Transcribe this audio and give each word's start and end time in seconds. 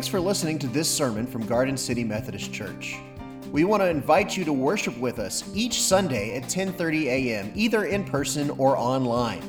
Thanks 0.00 0.08
for 0.08 0.18
listening 0.18 0.58
to 0.60 0.66
this 0.66 0.90
sermon 0.90 1.26
from 1.26 1.44
Garden 1.44 1.76
City 1.76 2.04
Methodist 2.04 2.54
Church. 2.54 2.96
We 3.52 3.64
want 3.64 3.82
to 3.82 3.86
invite 3.86 4.34
you 4.34 4.46
to 4.46 4.52
worship 4.54 4.96
with 4.96 5.18
us 5.18 5.44
each 5.54 5.82
Sunday 5.82 6.38
at 6.38 6.44
10:30 6.44 7.04
a.m., 7.04 7.52
either 7.54 7.84
in 7.84 8.04
person 8.04 8.48
or 8.52 8.78
online. 8.78 9.42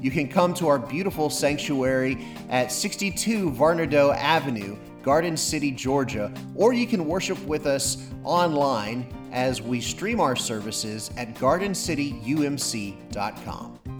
You 0.00 0.10
can 0.10 0.26
come 0.26 0.52
to 0.54 0.66
our 0.66 0.80
beautiful 0.80 1.30
sanctuary 1.30 2.26
at 2.48 2.72
62 2.72 3.52
Varnado 3.52 4.12
Avenue, 4.16 4.76
Garden 5.00 5.36
City, 5.36 5.70
Georgia, 5.70 6.34
or 6.56 6.72
you 6.72 6.88
can 6.88 7.06
worship 7.06 7.38
with 7.46 7.66
us 7.66 8.10
online 8.24 9.06
as 9.30 9.62
we 9.62 9.80
stream 9.80 10.18
our 10.18 10.34
services 10.34 11.12
at 11.16 11.36
gardencityumc.com. 11.36 13.93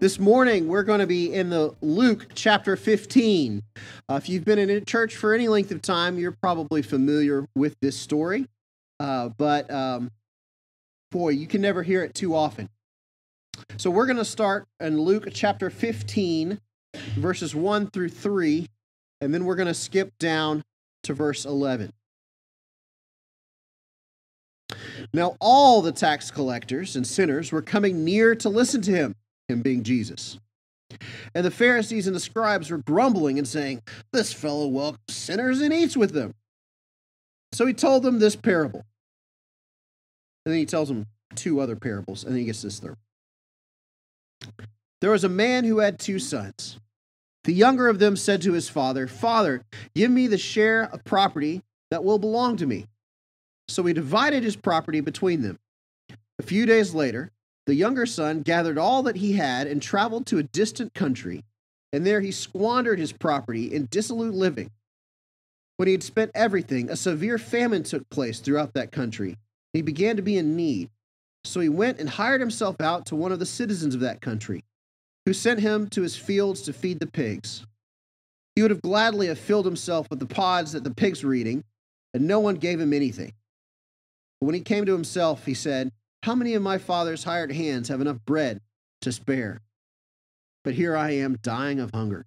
This 0.00 0.18
morning, 0.18 0.66
we're 0.66 0.82
going 0.82 1.00
to 1.00 1.06
be 1.06 1.34
in 1.34 1.50
the 1.50 1.74
Luke 1.82 2.28
chapter 2.34 2.74
15. 2.74 3.62
Uh, 4.08 4.14
if 4.14 4.30
you've 4.30 4.46
been 4.46 4.58
in 4.58 4.70
a 4.70 4.80
church 4.80 5.14
for 5.14 5.34
any 5.34 5.46
length 5.46 5.70
of 5.72 5.82
time, 5.82 6.18
you're 6.18 6.32
probably 6.32 6.80
familiar 6.80 7.46
with 7.54 7.78
this 7.82 7.98
story. 7.98 8.46
Uh, 8.98 9.28
but 9.28 9.70
um, 9.70 10.10
boy, 11.10 11.28
you 11.28 11.46
can 11.46 11.60
never 11.60 11.82
hear 11.82 12.02
it 12.02 12.14
too 12.14 12.34
often. 12.34 12.70
So 13.76 13.90
we're 13.90 14.06
going 14.06 14.16
to 14.16 14.24
start 14.24 14.66
in 14.80 14.98
Luke 14.98 15.28
chapter 15.34 15.68
15, 15.68 16.58
verses 17.16 17.54
1 17.54 17.90
through 17.90 18.08
3, 18.08 18.66
and 19.20 19.34
then 19.34 19.44
we're 19.44 19.54
going 19.54 19.68
to 19.68 19.74
skip 19.74 20.16
down 20.18 20.62
to 21.02 21.12
verse 21.12 21.44
11. 21.44 21.92
Now, 25.12 25.36
all 25.40 25.82
the 25.82 25.92
tax 25.92 26.30
collectors 26.30 26.96
and 26.96 27.06
sinners 27.06 27.52
were 27.52 27.60
coming 27.60 28.02
near 28.02 28.34
to 28.36 28.48
listen 28.48 28.80
to 28.80 28.92
him 28.92 29.14
him 29.50 29.62
being 29.62 29.82
Jesus. 29.82 30.38
And 31.34 31.44
the 31.44 31.50
Pharisees 31.50 32.06
and 32.06 32.16
the 32.16 32.20
scribes 32.20 32.70
were 32.70 32.78
grumbling 32.78 33.38
and 33.38 33.46
saying, 33.46 33.82
This 34.12 34.32
fellow 34.32 34.66
welcomes 34.66 34.98
sinners 35.08 35.60
and 35.60 35.72
eats 35.72 35.96
with 35.96 36.12
them. 36.12 36.34
So 37.52 37.66
he 37.66 37.74
told 37.74 38.02
them 38.02 38.18
this 38.18 38.36
parable. 38.36 38.84
And 40.44 40.52
then 40.52 40.58
he 40.58 40.66
tells 40.66 40.88
them 40.88 41.06
two 41.34 41.60
other 41.60 41.76
parables, 41.76 42.24
and 42.24 42.32
then 42.32 42.40
he 42.40 42.46
gets 42.46 42.62
this 42.62 42.80
third. 42.80 42.96
There 45.00 45.10
was 45.10 45.24
a 45.24 45.28
man 45.28 45.64
who 45.64 45.78
had 45.78 45.98
two 45.98 46.18
sons. 46.18 46.78
The 47.44 47.52
younger 47.52 47.88
of 47.88 47.98
them 47.98 48.16
said 48.16 48.42
to 48.42 48.52
his 48.52 48.68
father, 48.68 49.06
Father, 49.06 49.62
give 49.94 50.10
me 50.10 50.26
the 50.26 50.38
share 50.38 50.82
of 50.92 51.04
property 51.04 51.62
that 51.90 52.04
will 52.04 52.18
belong 52.18 52.56
to 52.58 52.66
me. 52.66 52.86
So 53.68 53.82
he 53.84 53.92
divided 53.92 54.42
his 54.42 54.56
property 54.56 55.00
between 55.00 55.42
them. 55.42 55.58
A 56.38 56.42
few 56.42 56.66
days 56.66 56.94
later, 56.94 57.30
the 57.70 57.76
younger 57.76 58.04
son 58.04 58.42
gathered 58.42 58.78
all 58.78 59.04
that 59.04 59.14
he 59.14 59.34
had 59.34 59.68
and 59.68 59.80
traveled 59.80 60.26
to 60.26 60.38
a 60.38 60.42
distant 60.42 60.92
country, 60.92 61.44
and 61.92 62.04
there 62.04 62.20
he 62.20 62.32
squandered 62.32 62.98
his 62.98 63.12
property 63.12 63.72
in 63.72 63.86
dissolute 63.92 64.34
living. 64.34 64.72
When 65.76 65.86
he 65.86 65.92
had 65.92 66.02
spent 66.02 66.32
everything, 66.34 66.90
a 66.90 66.96
severe 66.96 67.38
famine 67.38 67.84
took 67.84 68.10
place 68.10 68.40
throughout 68.40 68.74
that 68.74 68.90
country. 68.90 69.36
He 69.72 69.82
began 69.82 70.16
to 70.16 70.22
be 70.22 70.36
in 70.36 70.56
need. 70.56 70.90
So 71.44 71.60
he 71.60 71.68
went 71.68 72.00
and 72.00 72.10
hired 72.10 72.40
himself 72.40 72.80
out 72.80 73.06
to 73.06 73.14
one 73.14 73.30
of 73.30 73.38
the 73.38 73.46
citizens 73.46 73.94
of 73.94 74.00
that 74.00 74.20
country, 74.20 74.64
who 75.24 75.32
sent 75.32 75.60
him 75.60 75.88
to 75.90 76.02
his 76.02 76.16
fields 76.16 76.62
to 76.62 76.72
feed 76.72 76.98
the 76.98 77.06
pigs. 77.06 77.64
He 78.56 78.62
would 78.62 78.72
have 78.72 78.82
gladly 78.82 79.28
have 79.28 79.38
filled 79.38 79.64
himself 79.64 80.10
with 80.10 80.18
the 80.18 80.26
pods 80.26 80.72
that 80.72 80.82
the 80.82 80.92
pigs 80.92 81.22
were 81.22 81.34
eating, 81.34 81.62
and 82.14 82.26
no 82.26 82.40
one 82.40 82.56
gave 82.56 82.80
him 82.80 82.92
anything. 82.92 83.32
But 84.40 84.46
when 84.46 84.56
he 84.56 84.60
came 84.60 84.86
to 84.86 84.92
himself, 84.92 85.46
he 85.46 85.54
said, 85.54 85.92
how 86.22 86.34
many 86.34 86.54
of 86.54 86.62
my 86.62 86.78
father's 86.78 87.24
hired 87.24 87.52
hands 87.52 87.88
have 87.88 88.00
enough 88.00 88.18
bread 88.24 88.60
to 89.02 89.12
spare? 89.12 89.60
But 90.64 90.74
here 90.74 90.96
I 90.96 91.12
am 91.12 91.38
dying 91.42 91.80
of 91.80 91.90
hunger. 91.94 92.26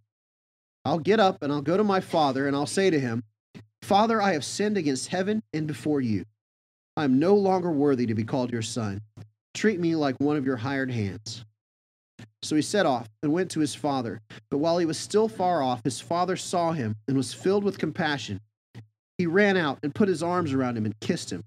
I'll 0.86 1.00
get 1.00 1.20
up 1.20 1.42
and 1.42 1.52
I'll 1.52 1.62
go 1.62 1.78
to 1.78 1.84
my 1.84 2.00
father 2.00 2.48
and 2.48 2.56
I'll 2.56 2.66
say 2.66 2.90
to 2.90 3.00
him, 3.00 3.24
Father, 3.82 4.22
I 4.22 4.34
have 4.34 4.44
sinned 4.44 4.78
against 4.78 5.10
heaven 5.10 5.44
and 5.54 5.68
before 5.68 6.02
you. 6.02 6.26
I 6.98 7.04
am 7.04 7.20
no 7.20 7.36
longer 7.36 7.72
worthy 7.72 8.06
to 8.06 8.16
be 8.16 8.24
called 8.24 8.52
your 8.52 8.62
son. 8.62 9.02
Treat 9.54 9.80
me 9.80 9.96
like 9.96 10.20
one 10.20 10.38
of 10.38 10.46
your 10.46 10.58
hired 10.58 10.92
hands. 10.92 11.46
So 12.42 12.56
he 12.56 12.62
set 12.62 12.86
off 12.86 13.10
and 13.22 13.32
went 13.32 13.52
to 13.52 13.60
his 13.60 13.76
father. 13.76 14.22
But 14.50 14.58
while 14.58 14.78
he 14.78 14.86
was 14.86 14.98
still 14.98 15.28
far 15.28 15.62
off, 15.62 15.84
his 15.84 16.02
father 16.02 16.36
saw 16.36 16.72
him 16.72 16.96
and 17.08 17.16
was 17.16 17.34
filled 17.34 17.64
with 17.64 17.78
compassion. 17.78 18.42
He 19.18 19.28
ran 19.28 19.58
out 19.58 19.80
and 19.84 19.96
put 19.96 20.08
his 20.08 20.24
arms 20.24 20.54
around 20.54 20.78
him 20.78 20.86
and 20.86 21.00
kissed 21.00 21.32
him. 21.32 21.44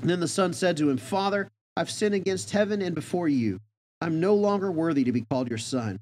And 0.00 0.08
then 0.08 0.20
the 0.20 0.28
son 0.28 0.52
said 0.52 0.76
to 0.78 0.90
him, 0.90 0.96
Father, 0.96 1.48
I've 1.76 1.90
sinned 1.90 2.14
against 2.14 2.50
heaven 2.50 2.82
and 2.82 2.94
before 2.94 3.28
you. 3.28 3.60
I'm 4.00 4.20
no 4.20 4.34
longer 4.34 4.70
worthy 4.70 5.04
to 5.04 5.12
be 5.12 5.22
called 5.22 5.48
your 5.48 5.58
son. 5.58 6.00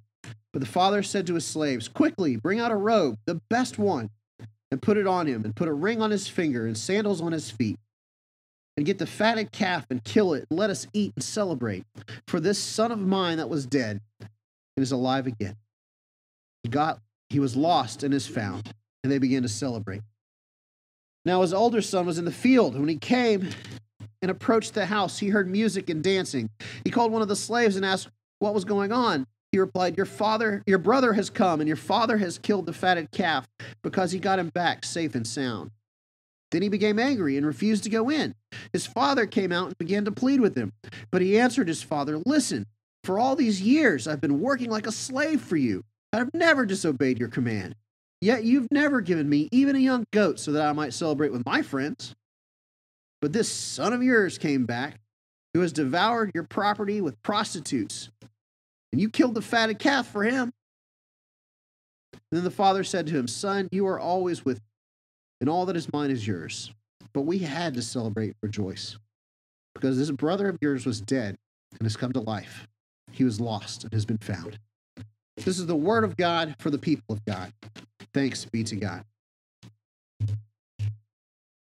But 0.53 0.61
the 0.61 0.67
father 0.67 1.03
said 1.03 1.27
to 1.27 1.35
his 1.35 1.45
slaves, 1.45 1.89
Quickly, 1.89 2.37
bring 2.37 2.61
out 2.61 2.73
a 2.73 2.77
robe, 2.77 3.19
the 3.27 3.41
best 3.51 3.79
one, 3.79 4.11
and 4.71 4.81
put 4.81 4.97
it 4.97 5.07
on 5.07 5.27
him, 5.27 5.45
and 5.45 5.55
put 5.55 5.69
a 5.69 5.73
ring 5.73 6.01
on 6.01 6.11
his 6.11 6.29
finger 6.29 6.67
and 6.67 6.77
sandals 6.77 7.21
on 7.21 7.33
his 7.33 7.51
feet. 7.51 7.79
And 8.77 8.87
get 8.87 8.99
the 8.99 9.07
fatted 9.07 9.51
calf 9.51 9.87
and 9.91 10.03
kill 10.05 10.35
it, 10.35 10.47
and 10.49 10.59
let 10.59 10.71
us 10.71 10.87
eat 10.93 11.13
and 11.17 11.25
celebrate. 11.25 11.85
For 12.29 12.39
this 12.39 12.59
son 12.59 12.93
of 12.93 13.01
mine 13.01 13.39
that 13.39 13.49
was 13.49 13.67
dead 13.67 14.01
and 14.21 14.83
is 14.83 14.93
alive 14.93 15.27
again. 15.27 15.57
He 16.63 16.69
got 16.69 17.01
he 17.29 17.41
was 17.41 17.57
lost 17.57 18.03
and 18.03 18.15
is 18.15 18.27
found, 18.27 18.73
and 19.03 19.13
they 19.13 19.19
began 19.19 19.43
to 19.43 19.49
celebrate. 19.49 20.03
Now 21.25 21.43
his 21.43 21.53
older 21.53 21.83
son 21.83 22.07
was 22.07 22.19
in 22.19 22.25
the 22.25 22.31
field. 22.31 22.73
and 22.73 22.83
When 22.83 22.89
he 22.89 22.97
came 22.97 23.51
and 24.23 24.31
approached 24.31 24.75
the 24.75 24.87
house, 24.87 25.19
he 25.19 25.29
heard 25.29 25.49
music 25.49 25.91
and 25.91 26.03
dancing. 26.03 26.51
He 26.85 26.91
called 26.91 27.13
one 27.13 27.23
of 27.23 27.29
the 27.29 27.37
slaves 27.37 27.77
and 27.77 27.85
asked 27.85 28.09
what 28.39 28.55
was 28.55 28.65
going 28.65 28.93
on. 28.93 29.27
He 29.53 29.59
replied, 29.59 29.97
Your 29.97 30.07
father, 30.07 30.63
your 30.67 30.79
brother 30.79 31.15
has 31.15 31.31
come, 31.31 31.61
and 31.61 31.69
your 31.69 31.77
father 31.77 32.19
has 32.19 32.39
killed 32.39 32.67
the 32.67 32.73
fatted 32.73 33.11
calf 33.11 33.49
because 33.83 34.13
he 34.13 34.19
got 34.19 34.39
him 34.39 34.49
back 34.49 34.85
safe 34.85 35.15
and 35.15 35.27
sound. 35.27 35.71
Then 36.51 36.63
he 36.63 36.69
became 36.69 36.99
angry 36.99 37.37
and 37.37 37.47
refused 37.47 37.85
to 37.85 37.91
go 37.91 38.11
in. 38.11 38.35
His 38.73 38.87
father 38.87 39.27
came 39.27 39.53
out 39.53 39.69
and 39.69 39.79
began 39.79 40.05
to 40.07 40.13
plead 40.13 40.41
with 40.41 40.57
him. 40.57 40.73
But 41.11 41.23
he 41.23 41.39
answered 41.39 41.69
his 41.69 41.83
father, 41.83 42.19
Listen, 42.25 42.67
for 43.05 43.19
all 43.19 43.37
these 43.37 43.61
years 43.61 44.09
I've 44.09 44.21
been 44.21 44.41
working 44.41 44.71
like 44.71 44.87
a 44.87 44.93
slave 44.93 45.41
for 45.41 45.57
you. 45.57 45.85
I've 46.13 46.33
never 46.33 46.65
disobeyed 46.65 47.19
your 47.19 47.29
command. 47.29 47.75
Yet 48.21 48.45
you've 48.45 48.69
never 48.73 49.01
given 49.01 49.29
me 49.29 49.49
even 49.53 49.77
a 49.77 49.81
young 49.81 50.05
goat 50.13 50.41
so 50.41 50.53
that 50.53 50.67
I 50.67 50.73
might 50.73 50.95
celebrate 50.95 51.33
with 51.33 51.47
my 51.47 51.63
friends. 51.63 52.15
But 53.21 53.33
this 53.33 53.51
son 53.51 53.93
of 53.93 54.03
yours 54.03 54.39
came 54.39 54.65
back, 54.65 55.01
who 55.55 55.61
has 55.61 55.73
devoured 55.73 56.31
your 56.35 56.45
property 56.45 57.01
with 57.01 57.21
prostitutes, 57.23 58.11
and 58.93 59.01
you 59.01 59.11
killed 59.11 59.35
the 59.35 59.43
fatted 59.43 59.79
calf 59.79 60.07
for 60.07 60.23
him. 60.23 60.53
then 62.31 62.45
the 62.45 62.51
father 62.51 62.85
said 62.85 63.07
to 63.07 63.17
him, 63.17 63.27
Son, 63.27 63.69
you 63.73 63.87
are 63.87 63.99
always 63.99 64.45
with 64.45 64.59
me, 64.59 64.65
and 65.41 65.51
all 65.51 65.67
that 65.67 65.77
is 65.77 65.93
mine 65.93 66.11
is 66.11 66.27
yours. 66.27 66.73
But 67.13 67.23
we 67.23 67.39
had 67.39 67.75
to 67.75 67.83
celebrate, 67.83 68.37
rejoice, 68.43 68.99
because 69.75 69.99
this 69.99 70.11
brother 70.11 70.49
of 70.49 70.59
yours 70.61 70.87
was 70.87 71.01
dead 71.01 71.37
and 71.73 71.83
has 71.83 71.97
come 71.97 72.13
to 72.13 72.21
life. 72.21 72.69
He 73.11 73.25
was 73.25 73.41
lost 73.41 73.85
and 73.85 73.93
has 73.93 74.05
been 74.05 74.19
found. 74.19 74.59
This 75.37 75.59
is 75.59 75.67
the 75.67 75.77
word 75.77 76.05
of 76.05 76.17
God 76.17 76.55
for 76.59 76.71
the 76.71 76.79
people 76.79 77.15
of 77.15 77.25
God. 77.25 77.53
Thanks 78.13 78.45
be 78.45 78.65
to 78.65 78.77
God. 78.77 79.05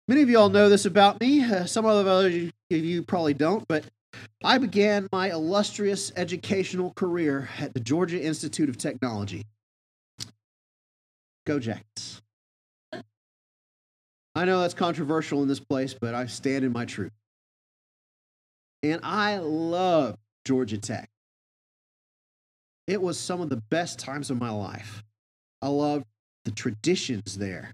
Many 0.07 0.21
of 0.21 0.29
you 0.29 0.39
all 0.39 0.49
know 0.49 0.69
this 0.69 0.85
about 0.85 1.19
me. 1.19 1.43
Uh, 1.43 1.65
some 1.65 1.85
of 1.85 2.31
you 2.69 3.03
probably 3.03 3.33
don't, 3.33 3.67
but 3.67 3.83
I 4.41 4.57
began 4.57 5.09
my 5.11 5.31
illustrious 5.31 6.13
educational 6.15 6.93
career 6.93 7.49
at 7.59 7.73
the 7.73 7.81
Georgia 7.81 8.21
Institute 8.21 8.69
of 8.69 8.77
Technology. 8.77 9.45
Go 11.45 11.59
Jackets. 11.59 12.21
I 14.35 14.45
know 14.45 14.61
that's 14.61 14.73
controversial 14.73 15.41
in 15.41 15.47
this 15.47 15.59
place, 15.59 15.93
but 15.93 16.13
I 16.13 16.27
stand 16.27 16.63
in 16.63 16.71
my 16.71 16.85
truth. 16.85 17.11
And 18.83 19.01
I 19.03 19.39
love 19.39 20.15
Georgia 20.45 20.77
Tech. 20.77 21.09
It 22.85 23.01
was 23.01 23.19
some 23.19 23.41
of 23.41 23.49
the 23.49 23.57
best 23.57 23.99
times 23.99 24.29
of 24.29 24.39
my 24.39 24.51
life. 24.51 25.03
I 25.61 25.67
loved 25.67 26.05
the 26.45 26.51
traditions 26.51 27.37
there. 27.37 27.73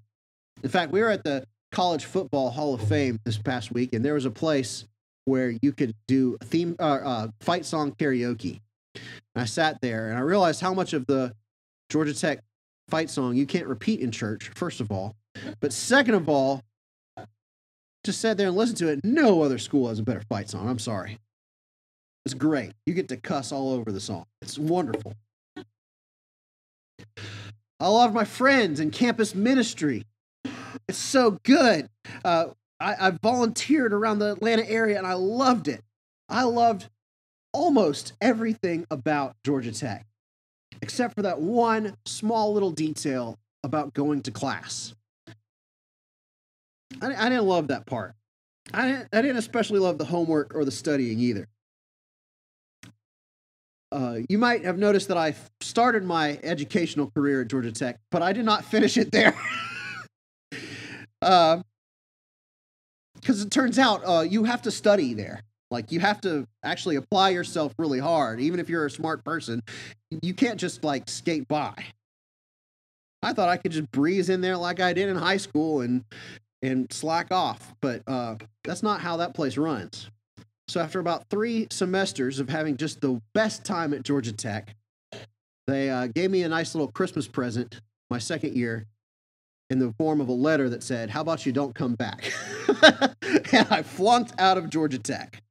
In 0.63 0.69
fact, 0.69 0.91
we 0.91 1.01
were 1.01 1.09
at 1.09 1.23
the 1.23 1.45
College 1.73 2.05
Football 2.05 2.51
Hall 2.51 2.75
of 2.75 2.87
Fame 2.87 3.19
this 3.25 3.39
past 3.39 3.71
week, 3.71 3.93
and 3.93 4.05
there 4.05 4.13
was 4.13 4.25
a 4.25 4.31
place 4.31 4.85
where 5.25 5.55
you 5.63 5.71
could 5.71 5.95
do 6.07 6.37
a 6.39 6.45
theme 6.45 6.75
uh, 6.79 6.83
uh, 6.83 7.27
fight 7.41 7.65
song 7.65 7.93
karaoke. 7.93 8.59
And 8.95 9.41
I 9.41 9.45
sat 9.45 9.81
there 9.81 10.09
and 10.09 10.17
I 10.17 10.21
realized 10.21 10.61
how 10.61 10.75
much 10.75 10.93
of 10.93 11.07
the 11.07 11.33
Georgia 11.89 12.13
Tech 12.13 12.41
fight 12.89 13.09
song 13.09 13.35
you 13.35 13.47
can't 13.47 13.65
repeat 13.65 14.01
in 14.01 14.11
church, 14.11 14.51
first 14.53 14.81
of 14.81 14.91
all. 14.91 15.15
But 15.61 15.73
second 15.73 16.13
of 16.13 16.29
all, 16.29 16.61
just 18.03 18.21
sat 18.21 18.37
there 18.37 18.49
and 18.49 18.55
listened 18.55 18.77
to 18.77 18.89
it. 18.89 19.03
No 19.03 19.41
other 19.41 19.57
school 19.57 19.87
has 19.89 19.97
a 19.97 20.03
better 20.03 20.21
fight 20.29 20.51
song. 20.51 20.69
I'm 20.69 20.77
sorry. 20.77 21.17
It's 22.23 22.35
great. 22.35 22.73
You 22.85 22.93
get 22.93 23.07
to 23.09 23.17
cuss 23.17 23.51
all 23.51 23.71
over 23.71 23.91
the 23.91 23.99
song. 23.99 24.25
It's 24.43 24.59
wonderful. 24.59 25.15
I 27.79 27.87
love 27.87 28.13
my 28.13 28.25
friends 28.25 28.79
and 28.79 28.91
campus 28.93 29.33
ministry. 29.33 30.05
It's 30.93 31.01
so 31.01 31.39
good. 31.41 31.89
Uh, 32.23 32.49
I, 32.79 33.07
I 33.07 33.11
volunteered 33.23 33.93
around 33.93 34.19
the 34.19 34.33
Atlanta 34.33 34.69
area 34.69 34.95
and 34.95 35.07
I 35.07 35.13
loved 35.13 35.67
it. 35.67 35.81
I 36.29 36.43
loved 36.43 36.87
almost 37.51 38.13
everything 38.21 38.85
about 38.91 39.35
Georgia 39.43 39.71
Tech. 39.71 40.05
except 40.83 41.15
for 41.15 41.23
that 41.23 41.41
one 41.41 41.97
small 42.05 42.53
little 42.53 42.69
detail 42.69 43.39
about 43.63 43.95
going 43.95 44.21
to 44.21 44.29
class. 44.29 44.93
I, 47.01 47.15
I 47.15 47.29
didn't 47.29 47.45
love 47.45 47.69
that 47.69 47.87
part. 47.87 48.13
I 48.71 48.85
didn't, 48.85 49.09
I 49.11 49.23
didn't 49.23 49.37
especially 49.37 49.79
love 49.79 49.97
the 49.97 50.05
homework 50.05 50.53
or 50.53 50.63
the 50.63 50.69
studying 50.69 51.19
either. 51.19 51.47
Uh, 53.91 54.19
you 54.29 54.37
might 54.37 54.63
have 54.63 54.77
noticed 54.77 55.07
that 55.07 55.17
I 55.17 55.33
started 55.59 56.03
my 56.03 56.39
educational 56.43 57.09
career 57.09 57.41
at 57.41 57.47
Georgia 57.47 57.71
Tech, 57.71 57.99
but 58.11 58.21
I 58.21 58.31
did 58.31 58.45
not 58.45 58.63
finish 58.63 58.95
it 58.95 59.11
there. 59.11 59.35
Because 61.23 61.63
uh, 63.41 63.45
it 63.45 63.51
turns 63.51 63.79
out 63.79 64.01
uh, 64.05 64.21
you 64.21 64.43
have 64.43 64.61
to 64.63 64.71
study 64.71 65.13
there. 65.13 65.41
Like 65.71 65.91
you 65.91 65.99
have 66.01 66.21
to 66.21 66.45
actually 66.63 66.97
apply 66.97 67.29
yourself 67.29 67.73
really 67.79 67.99
hard. 67.99 68.39
Even 68.39 68.59
if 68.59 68.69
you're 68.69 68.85
a 68.85 68.91
smart 68.91 69.23
person, 69.23 69.63
you 70.21 70.33
can't 70.33 70.59
just 70.59 70.83
like 70.83 71.09
skate 71.09 71.47
by. 71.47 71.73
I 73.23 73.33
thought 73.33 73.49
I 73.49 73.57
could 73.57 73.71
just 73.71 73.89
breeze 73.91 74.29
in 74.29 74.41
there 74.41 74.57
like 74.57 74.79
I 74.79 74.93
did 74.93 75.09
in 75.09 75.15
high 75.15 75.37
school 75.37 75.81
and 75.81 76.03
and 76.61 76.91
slack 76.93 77.31
off, 77.31 77.73
but 77.81 78.01
uh, 78.07 78.35
that's 78.63 78.83
not 78.83 79.01
how 79.01 79.17
that 79.17 79.33
place 79.33 79.57
runs. 79.57 80.09
So 80.69 80.79
after 80.79 80.99
about 80.99 81.29
three 81.29 81.67
semesters 81.71 82.39
of 82.39 82.47
having 82.47 82.77
just 82.77 83.01
the 83.01 83.21
best 83.33 83.65
time 83.65 83.93
at 83.93 84.03
Georgia 84.03 84.31
Tech, 84.31 84.73
they 85.67 85.89
uh, 85.89 86.07
gave 86.07 86.31
me 86.31 86.43
a 86.43 86.49
nice 86.49 86.73
little 86.73 86.89
Christmas 86.91 87.27
present 87.27 87.81
my 88.09 88.17
second 88.17 88.55
year 88.55 88.85
in 89.73 89.79
the 89.79 89.91
form 89.97 90.21
of 90.21 90.29
a 90.29 90.33
letter 90.33 90.69
that 90.69 90.83
said, 90.83 91.09
How 91.09 91.21
about 91.21 91.45
you 91.45 91.51
don't 91.51 91.73
come 91.73 91.95
back? 91.95 92.31
and 93.51 93.67
I 93.69 93.81
flunked 93.81 94.39
out 94.39 94.57
of 94.57 94.69
Georgia 94.69 94.99
Tech. 94.99 95.41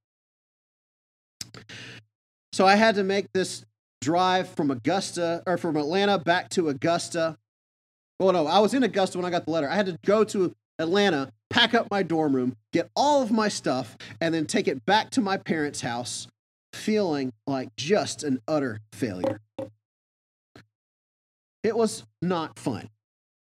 So 2.52 2.64
I 2.64 2.76
had 2.76 2.94
to 2.94 3.02
make 3.02 3.32
this 3.32 3.64
drive 4.00 4.48
from 4.48 4.70
Augusta 4.70 5.42
or 5.46 5.58
from 5.58 5.76
Atlanta 5.76 6.18
back 6.18 6.48
to 6.50 6.68
Augusta. 6.68 7.36
Well, 8.20 8.32
no, 8.32 8.46
I 8.46 8.60
was 8.60 8.74
in 8.74 8.84
Augusta 8.84 9.18
when 9.18 9.24
I 9.24 9.30
got 9.30 9.44
the 9.44 9.50
letter. 9.50 9.68
I 9.68 9.74
had 9.74 9.86
to 9.86 9.98
go 10.06 10.22
to 10.24 10.54
Atlanta, 10.78 11.32
pack 11.50 11.74
up 11.74 11.88
my 11.90 12.02
dorm 12.04 12.36
room, 12.36 12.56
get 12.72 12.90
all 12.94 13.22
of 13.22 13.32
my 13.32 13.48
stuff, 13.48 13.96
and 14.20 14.32
then 14.32 14.46
take 14.46 14.68
it 14.68 14.84
back 14.86 15.10
to 15.10 15.20
my 15.20 15.36
parents' 15.36 15.80
house, 15.80 16.28
feeling 16.72 17.32
like 17.46 17.74
just 17.76 18.22
an 18.22 18.40
utter 18.46 18.80
failure. 18.92 19.40
It 21.64 21.76
was 21.76 22.04
not 22.20 22.58
fun, 22.58 22.88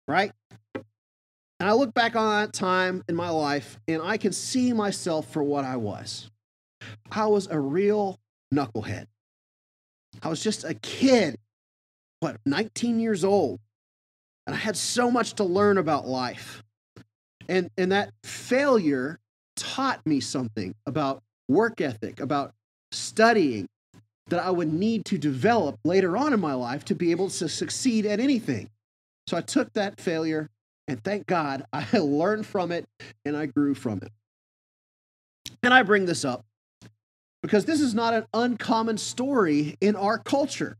right? 0.09 0.33
And 0.75 1.71
I 1.71 1.75
look 1.75 1.95
back 1.95 2.17
on 2.17 2.43
that 2.43 2.53
time 2.53 3.05
in 3.09 3.15
my 3.15 3.31
life 3.31 3.79
and 3.87 4.03
I 4.03 4.17
can 4.17 4.33
see 4.33 4.73
myself 4.73 5.31
for 5.33 5.43
what 5.43 5.65
I 5.65 5.77
was. 5.77 6.29
I 7.11 7.27
was 7.27 7.47
a 7.47 7.59
real 7.59 8.19
knucklehead. 8.53 9.07
I 10.21 10.29
was 10.29 10.43
just 10.43 10.65
a 10.65 10.75
kid, 10.75 11.37
what, 12.21 12.37
19 12.45 12.99
years 12.99 13.25
old. 13.25 13.61
And 14.47 14.57
I 14.57 14.59
had 14.59 14.77
so 14.77 15.11
much 15.11 15.35
to 15.35 15.45
learn 15.45 15.79
about 15.79 16.07
life. 16.07 16.65
And, 17.49 17.71
and 17.79 17.93
that 17.93 18.13
failure 18.25 19.21
taught 19.57 20.05
me 20.05 20.19
something 20.19 20.75
about 20.87 21.23
work 21.49 21.81
ethic, 21.81 22.19
about 22.19 22.55
studying 22.91 23.69
that 24.29 24.43
I 24.43 24.51
would 24.51 24.73
need 24.73 25.05
to 25.07 25.19
develop 25.19 25.79
later 25.85 26.17
on 26.17 26.33
in 26.33 26.41
my 26.41 26.55
life 26.55 26.85
to 26.87 26.95
be 26.95 27.11
able 27.11 27.29
to 27.31 27.49
succeed 27.49 28.07
at 28.07 28.19
anything. 28.19 28.69
So 29.33 29.39
I 29.39 29.41
took 29.41 29.73
that 29.73 29.99
failure, 29.99 30.51
and 30.89 31.03
thank 31.03 31.27
God 31.27 31.65
I 31.73 31.87
learned 31.97 32.45
from 32.45 32.71
it 32.71 32.85
and 33.25 33.35
I 33.35 33.47
grew 33.47 33.75
from 33.75 34.01
it. 34.03 34.13
And 35.63 35.73
I 35.73 35.83
bring 35.85 36.05
this 36.05 36.23
up 36.23 36.45
because 37.43 37.65
this 37.65 37.81
is 37.81 37.95
not 37.95 38.13
an 38.13 38.27
uncommon 38.35 38.99
story 38.99 39.79
in 39.81 39.97
our 39.97 40.19
culture. 40.19 40.77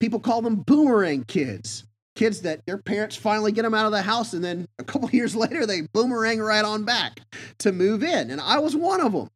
People 0.00 0.18
call 0.18 0.42
them 0.42 0.56
boomerang 0.56 1.22
kids 1.22 1.84
kids 2.16 2.42
that 2.42 2.66
their 2.66 2.78
parents 2.78 3.14
finally 3.14 3.52
get 3.52 3.62
them 3.62 3.74
out 3.74 3.86
of 3.86 3.92
the 3.92 4.02
house 4.02 4.32
and 4.32 4.42
then 4.42 4.66
a 4.80 4.84
couple 4.84 5.08
years 5.12 5.36
later 5.36 5.64
they 5.64 5.82
boomerang 5.92 6.40
right 6.40 6.64
on 6.64 6.82
back 6.82 7.20
to 7.56 7.70
move 7.70 8.02
in 8.02 8.30
and 8.30 8.40
i 8.40 8.58
was 8.58 8.74
one 8.74 9.00
of 9.00 9.12
them 9.12 9.28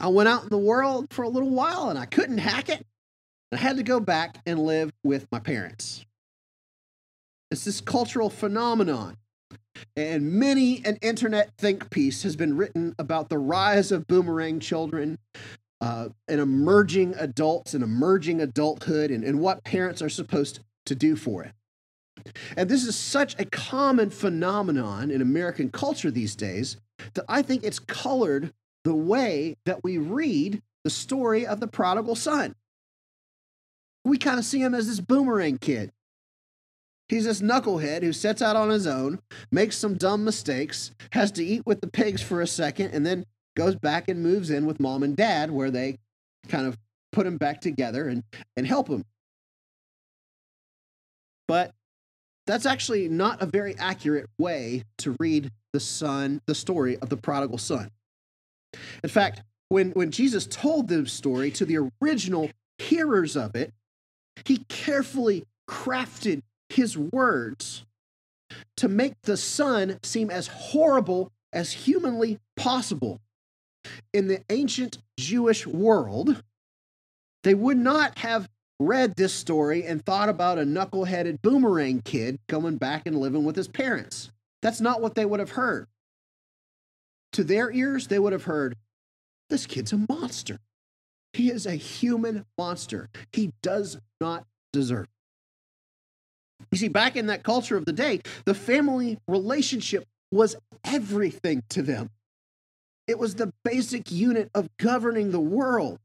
i 0.00 0.08
went 0.08 0.28
out 0.28 0.42
in 0.42 0.48
the 0.48 0.56
world 0.56 1.06
for 1.10 1.22
a 1.24 1.28
little 1.28 1.50
while 1.50 1.90
and 1.90 1.98
i 1.98 2.06
couldn't 2.06 2.38
hack 2.38 2.70
it 2.70 2.84
i 3.52 3.56
had 3.56 3.76
to 3.76 3.82
go 3.82 4.00
back 4.00 4.38
and 4.46 4.58
live 4.58 4.90
with 5.04 5.30
my 5.30 5.38
parents 5.38 6.06
it's 7.50 7.64
this 7.64 7.80
cultural 7.80 8.30
phenomenon 8.30 9.16
and 9.96 10.32
many 10.32 10.84
an 10.84 10.96
internet 11.02 11.50
think 11.56 11.90
piece 11.90 12.22
has 12.22 12.36
been 12.36 12.56
written 12.56 12.94
about 12.98 13.28
the 13.28 13.38
rise 13.38 13.92
of 13.92 14.06
boomerang 14.06 14.60
children 14.60 15.18
uh, 15.80 16.08
and 16.26 16.40
emerging 16.40 17.14
adults 17.18 17.74
and 17.74 17.84
emerging 17.84 18.40
adulthood 18.40 19.10
and, 19.10 19.22
and 19.22 19.38
what 19.40 19.62
parents 19.62 20.02
are 20.02 20.08
supposed 20.08 20.60
to 20.84 20.94
do 20.94 21.14
for 21.14 21.44
it 21.44 21.52
and 22.56 22.68
this 22.68 22.84
is 22.84 22.96
such 22.96 23.38
a 23.38 23.44
common 23.44 24.10
phenomenon 24.10 25.10
in 25.10 25.22
American 25.22 25.70
culture 25.70 26.10
these 26.10 26.34
days 26.34 26.76
that 27.14 27.24
I 27.28 27.42
think 27.42 27.64
it's 27.64 27.78
colored 27.78 28.52
the 28.84 28.94
way 28.94 29.56
that 29.64 29.82
we 29.84 29.98
read 29.98 30.62
the 30.84 30.90
story 30.90 31.46
of 31.46 31.60
the 31.60 31.66
prodigal 31.66 32.16
son. 32.16 32.54
We 34.04 34.18
kind 34.18 34.38
of 34.38 34.44
see 34.44 34.60
him 34.60 34.74
as 34.74 34.86
this 34.86 35.00
boomerang 35.00 35.58
kid. 35.58 35.92
He's 37.08 37.24
this 37.24 37.40
knucklehead 37.40 38.02
who 38.02 38.12
sets 38.12 38.42
out 38.42 38.56
on 38.56 38.68
his 38.68 38.86
own, 38.86 39.20
makes 39.50 39.76
some 39.76 39.94
dumb 39.94 40.24
mistakes, 40.24 40.92
has 41.12 41.32
to 41.32 41.44
eat 41.44 41.62
with 41.64 41.80
the 41.80 41.86
pigs 41.86 42.22
for 42.22 42.42
a 42.42 42.46
second, 42.46 42.90
and 42.92 43.04
then 43.04 43.24
goes 43.56 43.74
back 43.74 44.08
and 44.08 44.22
moves 44.22 44.50
in 44.50 44.66
with 44.66 44.78
mom 44.78 45.02
and 45.02 45.16
dad, 45.16 45.50
where 45.50 45.70
they 45.70 45.98
kind 46.48 46.66
of 46.66 46.76
put 47.12 47.26
him 47.26 47.38
back 47.38 47.60
together 47.60 48.08
and, 48.08 48.24
and 48.56 48.66
help 48.66 48.88
him. 48.88 49.04
But 51.46 51.72
that's 52.46 52.66
actually 52.66 53.08
not 53.08 53.42
a 53.42 53.46
very 53.46 53.74
accurate 53.78 54.26
way 54.38 54.84
to 54.98 55.16
read 55.18 55.50
the 55.72 55.80
son, 55.80 56.42
the 56.46 56.54
story 56.54 56.98
of 56.98 57.08
the 57.08 57.16
prodigal 57.16 57.58
son. 57.58 57.90
In 59.02 59.08
fact, 59.08 59.42
when, 59.70 59.90
when 59.92 60.10
Jesus 60.10 60.46
told 60.46 60.88
the 60.88 61.06
story 61.06 61.50
to 61.52 61.64
the 61.64 61.88
original 62.02 62.50
hearers 62.78 63.36
of 63.36 63.54
it, 63.54 63.72
he 64.44 64.58
carefully 64.68 65.44
crafted 65.68 66.42
his 66.68 66.96
words 66.96 67.84
to 68.76 68.88
make 68.88 69.14
the 69.22 69.36
son 69.36 69.98
seem 70.02 70.30
as 70.30 70.46
horrible 70.46 71.32
as 71.52 71.72
humanly 71.72 72.38
possible. 72.56 73.20
In 74.12 74.28
the 74.28 74.42
ancient 74.50 74.98
Jewish 75.18 75.66
world, 75.66 76.42
they 77.42 77.54
would 77.54 77.78
not 77.78 78.18
have 78.18 78.48
read 78.80 79.14
this 79.16 79.32
story 79.32 79.84
and 79.84 80.04
thought 80.04 80.28
about 80.28 80.58
a 80.58 80.64
knuckle-headed 80.64 81.42
boomerang 81.42 82.00
kid 82.02 82.38
coming 82.48 82.76
back 82.76 83.06
and 83.06 83.18
living 83.18 83.44
with 83.44 83.56
his 83.56 83.68
parents. 83.68 84.30
That's 84.62 84.80
not 84.80 85.00
what 85.00 85.14
they 85.14 85.24
would 85.24 85.40
have 85.40 85.52
heard. 85.52 85.86
To 87.32 87.44
their 87.44 87.70
ears, 87.70 88.06
they 88.06 88.18
would 88.18 88.32
have 88.32 88.44
heard, 88.44 88.76
this 89.50 89.66
kid's 89.66 89.92
a 89.92 90.06
monster. 90.08 90.58
He 91.32 91.50
is 91.50 91.66
a 91.66 91.74
human 91.74 92.44
monster. 92.56 93.08
He 93.32 93.52
does 93.62 93.98
not 94.20 94.44
deserve. 94.72 95.06
You 96.70 96.78
see, 96.78 96.88
back 96.88 97.16
in 97.16 97.26
that 97.26 97.42
culture 97.42 97.76
of 97.76 97.84
the 97.84 97.92
day, 97.92 98.20
the 98.44 98.54
family 98.54 99.18
relationship 99.26 100.04
was 100.30 100.56
everything 100.84 101.62
to 101.70 101.82
them. 101.82 102.10
It 103.06 103.18
was 103.18 103.36
the 103.36 103.52
basic 103.64 104.10
unit 104.10 104.50
of 104.54 104.68
governing 104.76 105.30
the 105.30 105.40
world. 105.40 105.98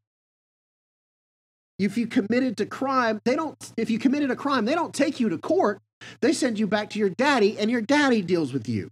If 1.78 1.98
you 1.98 2.08
committed 2.08 2.56
to 2.58 2.66
crime, 2.66 3.20
they 3.26 3.36
don't 3.36 3.58
if 3.76 3.90
you 3.90 4.00
committed 4.00 4.32
a 4.32 4.36
crime, 4.36 4.66
they 4.66 4.76
don't 4.76 4.94
take 4.94 5.20
you 5.20 5.28
to 5.30 5.38
court. 5.38 5.80
They 6.22 6.32
send 6.32 6.60
you 6.60 6.68
back 6.68 6.92
to 6.92 7.00
your 7.00 7.10
daddy 7.10 7.58
and 7.58 7.70
your 7.70 7.82
daddy 7.82 8.22
deals 8.22 8.54
with 8.54 8.70
you. 8.70 8.90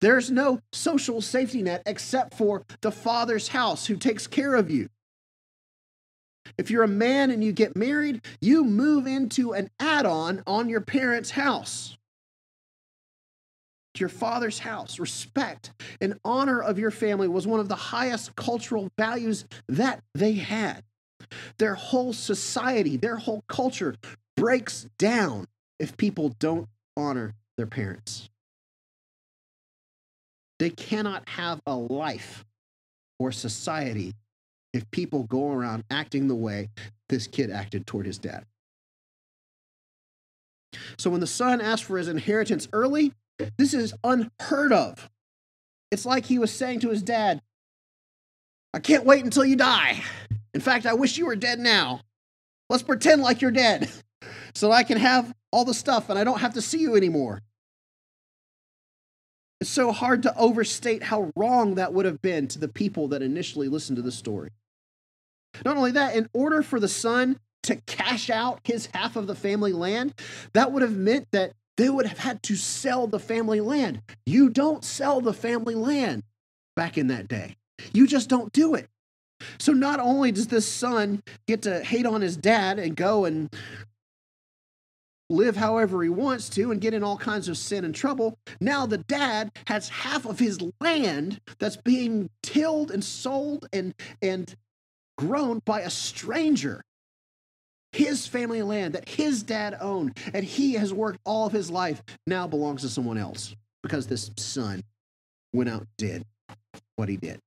There's 0.00 0.30
no 0.30 0.60
social 0.72 1.20
safety 1.20 1.62
net 1.62 1.82
except 1.86 2.34
for 2.34 2.64
the 2.80 2.92
father's 2.92 3.48
house 3.48 3.86
who 3.86 3.96
takes 3.96 4.26
care 4.26 4.54
of 4.54 4.70
you. 4.70 4.88
If 6.58 6.70
you're 6.70 6.82
a 6.82 6.88
man 6.88 7.30
and 7.30 7.42
you 7.42 7.52
get 7.52 7.76
married, 7.76 8.22
you 8.40 8.64
move 8.64 9.06
into 9.06 9.52
an 9.52 9.70
add 9.78 10.06
on 10.06 10.42
on 10.46 10.68
your 10.68 10.80
parents' 10.80 11.30
house. 11.30 11.96
to 13.94 14.00
Your 14.00 14.08
father's 14.08 14.60
house. 14.60 14.98
Respect 14.98 15.72
and 16.00 16.18
honor 16.24 16.60
of 16.60 16.78
your 16.78 16.90
family 16.90 17.28
was 17.28 17.46
one 17.46 17.60
of 17.60 17.68
the 17.68 17.74
highest 17.74 18.36
cultural 18.36 18.90
values 18.98 19.44
that 19.68 20.02
they 20.14 20.32
had. 20.32 20.84
Their 21.58 21.74
whole 21.74 22.12
society, 22.12 22.96
their 22.96 23.16
whole 23.16 23.44
culture 23.48 23.96
breaks 24.36 24.86
down 24.98 25.46
if 25.78 25.96
people 25.96 26.30
don't 26.38 26.68
honor 26.96 27.34
their 27.56 27.66
parents. 27.66 28.28
They 30.58 30.70
cannot 30.70 31.28
have 31.28 31.60
a 31.66 31.74
life 31.74 32.44
or 33.18 33.32
society 33.32 34.14
if 34.72 34.90
people 34.90 35.24
go 35.24 35.50
around 35.50 35.84
acting 35.90 36.28
the 36.28 36.34
way 36.34 36.70
this 37.08 37.26
kid 37.26 37.50
acted 37.50 37.86
toward 37.86 38.06
his 38.06 38.18
dad. 38.18 38.44
So 40.98 41.10
when 41.10 41.20
the 41.20 41.26
son 41.26 41.60
asked 41.60 41.84
for 41.84 41.98
his 41.98 42.08
inheritance 42.08 42.68
early, 42.72 43.12
this 43.58 43.74
is 43.74 43.94
unheard 44.02 44.72
of. 44.72 45.10
It's 45.90 46.06
like 46.06 46.24
he 46.24 46.38
was 46.38 46.50
saying 46.50 46.80
to 46.80 46.88
his 46.88 47.02
dad, 47.02 47.42
I 48.72 48.78
can't 48.78 49.04
wait 49.04 49.24
until 49.24 49.44
you 49.44 49.56
die. 49.56 50.02
In 50.54 50.60
fact, 50.60 50.86
I 50.86 50.94
wish 50.94 51.18
you 51.18 51.26
were 51.26 51.36
dead 51.36 51.58
now. 51.58 52.00
Let's 52.70 52.82
pretend 52.82 53.20
like 53.20 53.42
you're 53.42 53.50
dead 53.50 53.90
so 54.54 54.72
I 54.72 54.82
can 54.82 54.98
have 54.98 55.34
all 55.50 55.64
the 55.64 55.74
stuff 55.74 56.08
and 56.08 56.18
I 56.18 56.24
don't 56.24 56.40
have 56.40 56.54
to 56.54 56.62
see 56.62 56.78
you 56.78 56.96
anymore. 56.96 57.42
It's 59.60 59.70
so 59.70 59.92
hard 59.92 60.22
to 60.24 60.36
overstate 60.36 61.04
how 61.04 61.30
wrong 61.36 61.76
that 61.76 61.92
would 61.92 62.06
have 62.06 62.20
been 62.20 62.48
to 62.48 62.58
the 62.58 62.68
people 62.68 63.08
that 63.08 63.22
initially 63.22 63.68
listened 63.68 63.96
to 63.96 64.02
the 64.02 64.10
story. 64.10 64.50
Not 65.64 65.76
only 65.76 65.92
that, 65.92 66.16
in 66.16 66.28
order 66.32 66.62
for 66.62 66.80
the 66.80 66.88
son 66.88 67.38
to 67.64 67.76
cash 67.76 68.30
out 68.30 68.60
his 68.64 68.86
half 68.94 69.16
of 69.16 69.26
the 69.26 69.34
family 69.34 69.72
land, 69.72 70.14
that 70.52 70.72
would 70.72 70.82
have 70.82 70.96
meant 70.96 71.28
that 71.32 71.52
they 71.76 71.88
would 71.88 72.06
have 72.06 72.18
had 72.18 72.42
to 72.44 72.56
sell 72.56 73.06
the 73.06 73.20
family 73.20 73.60
land. 73.60 74.02
You 74.26 74.50
don't 74.50 74.84
sell 74.84 75.20
the 75.20 75.32
family 75.32 75.74
land 75.74 76.22
back 76.76 76.98
in 76.98 77.06
that 77.08 77.28
day. 77.28 77.56
You 77.92 78.06
just 78.06 78.28
don't 78.28 78.52
do 78.52 78.74
it. 78.74 78.88
So 79.58 79.72
not 79.72 79.98
only 79.98 80.32
does 80.32 80.48
this 80.48 80.68
son 80.68 81.22
get 81.46 81.62
to 81.62 81.82
hate 81.82 82.06
on 82.06 82.20
his 82.20 82.36
dad 82.36 82.78
and 82.78 82.96
go 82.96 83.24
and 83.24 83.52
live 85.30 85.56
however 85.56 86.02
he 86.02 86.08
wants 86.08 86.48
to 86.50 86.70
and 86.70 86.80
get 86.80 86.94
in 86.94 87.02
all 87.02 87.16
kinds 87.16 87.48
of 87.48 87.56
sin 87.56 87.84
and 87.84 87.94
trouble, 87.94 88.38
now 88.60 88.86
the 88.86 88.98
dad 88.98 89.50
has 89.66 89.88
half 89.88 90.26
of 90.26 90.38
his 90.38 90.60
land 90.80 91.40
that's 91.58 91.76
being 91.76 92.30
tilled 92.42 92.90
and 92.90 93.02
sold 93.02 93.66
and 93.72 93.94
and 94.20 94.54
grown 95.26 95.60
by 95.64 95.80
a 95.80 95.90
stranger. 95.90 96.82
His 97.92 98.26
family 98.26 98.62
land 98.62 98.94
that 98.94 99.08
his 99.08 99.42
dad 99.42 99.76
owned 99.80 100.16
and 100.32 100.44
he 100.44 100.74
has 100.74 100.92
worked 100.92 101.18
all 101.24 101.46
of 101.46 101.52
his 101.52 101.70
life 101.70 102.02
now 102.26 102.46
belongs 102.46 102.82
to 102.82 102.88
someone 102.88 103.18
else 103.18 103.54
because 103.82 104.06
this 104.06 104.30
son 104.36 104.82
went 105.52 105.68
out 105.68 105.80
and 105.80 105.88
did 105.98 106.24
what 106.96 107.08
he 107.08 107.16
did. 107.16 107.38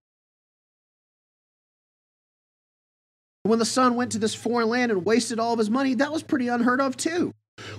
When 3.44 3.60
the 3.60 3.66
son 3.66 3.96
went 3.96 4.12
to 4.14 4.20
this 4.20 4.36
foreign 4.36 4.70
land 4.70 4.92
and 4.92 5.06
wasted 5.06 5.40
all 5.40 5.54
of 5.54 5.60
his 5.60 5.70
money, 5.70 5.96
that 5.96 6.12
was 6.12 6.24
pretty 6.24 6.48
unheard 6.48 6.82
of 6.82 6.96
too. 6.96 7.34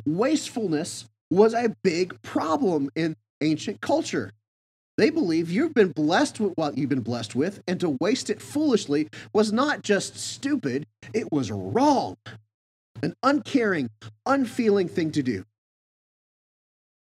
Wastefulness 0.05 1.07
was 1.31 1.55
a 1.55 1.75
big 1.83 2.21
problem 2.23 2.91
in 2.95 3.17
ancient 3.41 3.81
culture. 3.81 4.33
They 4.97 5.11
believe 5.11 5.51
you've 5.51 5.75
been 5.75 5.93
blessed 5.93 6.41
with 6.41 6.55
what 6.57 6.79
you've 6.79 6.89
been 6.89 7.01
blessed 7.01 7.35
with, 7.35 7.63
and 7.69 7.79
to 7.81 7.97
waste 8.01 8.31
it 8.31 8.41
foolishly 8.41 9.09
was 9.33 9.53
not 9.53 9.83
just 9.83 10.17
stupid, 10.17 10.87
it 11.13 11.31
was 11.31 11.51
wrong. 11.51 12.17
An 13.03 13.15
uncaring, 13.23 13.91
unfeeling 14.25 14.89
thing 14.89 15.13
to 15.13 15.23
do. 15.23 15.45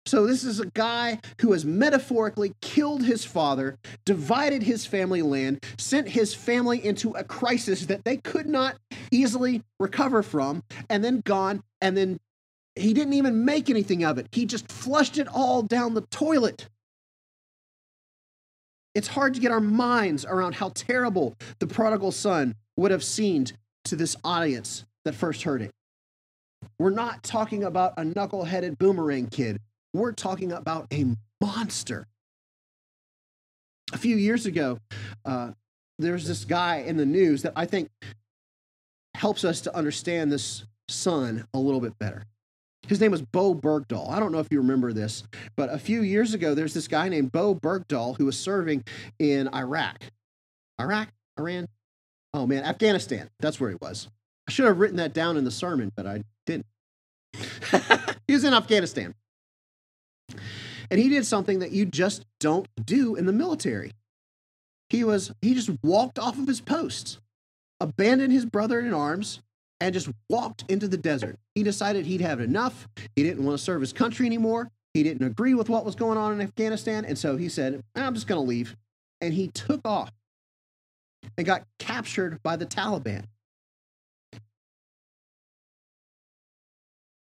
So, 0.05 0.27
this 0.27 0.43
is 0.43 0.59
a 0.59 0.65
guy 0.67 1.19
who 1.39 1.53
has 1.53 1.63
metaphorically 1.63 2.53
killed 2.61 3.03
his 3.03 3.23
father, 3.23 3.77
divided 4.05 4.63
his 4.63 4.85
family 4.85 5.21
land, 5.21 5.63
sent 5.77 6.09
his 6.09 6.33
family 6.33 6.85
into 6.85 7.11
a 7.11 7.23
crisis 7.23 7.85
that 7.85 8.03
they 8.03 8.17
could 8.17 8.47
not 8.47 8.75
easily 9.11 9.63
recover 9.79 10.21
from, 10.21 10.63
and 10.89 11.03
then 11.03 11.21
gone, 11.21 11.63
and 11.79 11.95
then 11.95 12.19
he 12.75 12.93
didn't 12.93 13.13
even 13.13 13.45
make 13.45 13.69
anything 13.69 14.03
of 14.03 14.17
it. 14.17 14.27
He 14.31 14.45
just 14.45 14.69
flushed 14.69 15.17
it 15.17 15.27
all 15.27 15.61
down 15.61 15.93
the 15.93 16.01
toilet. 16.01 16.67
It's 18.95 19.07
hard 19.07 19.33
to 19.33 19.39
get 19.39 19.51
our 19.51 19.59
minds 19.59 20.25
around 20.25 20.55
how 20.55 20.69
terrible 20.69 21.35
the 21.59 21.67
prodigal 21.67 22.11
son 22.11 22.55
would 22.77 22.91
have 22.91 23.03
seemed 23.03 23.53
to 23.85 23.95
this 23.95 24.15
audience 24.23 24.85
that 25.05 25.15
first 25.15 25.43
heard 25.43 25.61
it. 25.61 25.71
We're 26.79 26.91
not 26.91 27.23
talking 27.23 27.63
about 27.63 27.93
a 27.97 28.05
knuckle-headed 28.05 28.77
boomerang 28.77 29.27
kid. 29.27 29.59
We're 29.93 30.11
talking 30.11 30.51
about 30.51 30.87
a 30.93 31.05
monster. 31.41 32.07
A 33.91 33.97
few 33.97 34.15
years 34.15 34.45
ago, 34.45 34.79
uh, 35.25 35.51
there's 35.99 36.27
this 36.27 36.45
guy 36.45 36.77
in 36.77 36.97
the 36.97 37.05
news 37.05 37.41
that 37.43 37.53
I 37.55 37.65
think 37.65 37.89
helps 39.15 39.43
us 39.43 39.61
to 39.61 39.75
understand 39.75 40.31
this 40.31 40.65
son 40.87 41.47
a 41.53 41.59
little 41.59 41.81
bit 41.81 41.97
better. 41.99 42.23
His 42.87 42.99
name 42.99 43.11
was 43.11 43.21
Bowe 43.21 43.55
Bergdahl. 43.55 44.09
I 44.09 44.19
don't 44.19 44.31
know 44.31 44.39
if 44.39 44.47
you 44.51 44.59
remember 44.59 44.91
this, 44.91 45.23
but 45.55 45.71
a 45.73 45.77
few 45.77 46.01
years 46.01 46.33
ago, 46.33 46.53
there's 46.53 46.73
this 46.73 46.87
guy 46.87 47.07
named 47.07 47.31
Bowe 47.31 47.55
Bergdahl 47.55 48.17
who 48.17 48.25
was 48.25 48.37
serving 48.37 48.83
in 49.19 49.47
Iraq. 49.53 50.03
Iraq? 50.79 51.09
Iran? 51.39 51.67
Oh 52.33 52.45
man, 52.45 52.63
Afghanistan. 52.63 53.29
That's 53.39 53.59
where 53.59 53.69
he 53.69 53.77
was. 53.79 54.09
I 54.47 54.51
should 54.51 54.65
have 54.65 54.79
written 54.79 54.97
that 54.97 55.13
down 55.13 55.37
in 55.37 55.45
the 55.45 55.51
sermon, 55.51 55.91
but 55.95 56.05
I 56.05 56.23
didn't. 56.45 56.65
he 58.27 58.33
was 58.33 58.43
in 58.43 58.53
Afghanistan. 58.53 59.15
And 60.91 60.99
he 60.99 61.09
did 61.09 61.25
something 61.25 61.59
that 61.59 61.71
you 61.71 61.85
just 61.85 62.25
don't 62.39 62.67
do 62.85 63.15
in 63.15 63.25
the 63.25 63.33
military. 63.33 63.93
He 64.89 65.03
was 65.03 65.31
he 65.41 65.53
just 65.53 65.71
walked 65.81 66.19
off 66.19 66.37
of 66.37 66.47
his 66.47 66.61
post, 66.61 67.19
abandoned 67.79 68.33
his 68.33 68.45
brother 68.45 68.79
in 68.79 68.93
arms, 68.93 69.41
and 69.83 69.93
just 69.93 70.09
walked 70.29 70.63
into 70.69 70.87
the 70.87 70.95
desert. 70.95 71.37
He 71.55 71.61
decided 71.61 72.05
he'd 72.05 72.21
had 72.21 72.39
enough. 72.39 72.87
He 73.17 73.23
didn't 73.23 73.43
want 73.43 73.57
to 73.57 73.63
serve 73.63 73.81
his 73.81 73.91
country 73.91 74.25
anymore. 74.25 74.71
He 74.93 75.03
didn't 75.03 75.27
agree 75.27 75.55
with 75.55 75.67
what 75.67 75.83
was 75.83 75.93
going 75.93 76.17
on 76.17 76.31
in 76.31 76.39
Afghanistan. 76.39 77.03
And 77.03 77.17
so 77.17 77.35
he 77.35 77.49
said, 77.49 77.83
I'm 77.93 78.13
just 78.13 78.25
going 78.25 78.41
to 78.41 78.47
leave. 78.47 78.77
And 79.19 79.33
he 79.33 79.49
took 79.49 79.81
off 79.83 80.09
and 81.37 81.45
got 81.45 81.63
captured 81.79 82.41
by 82.43 82.55
the 82.55 82.65
Taliban. 82.65 83.25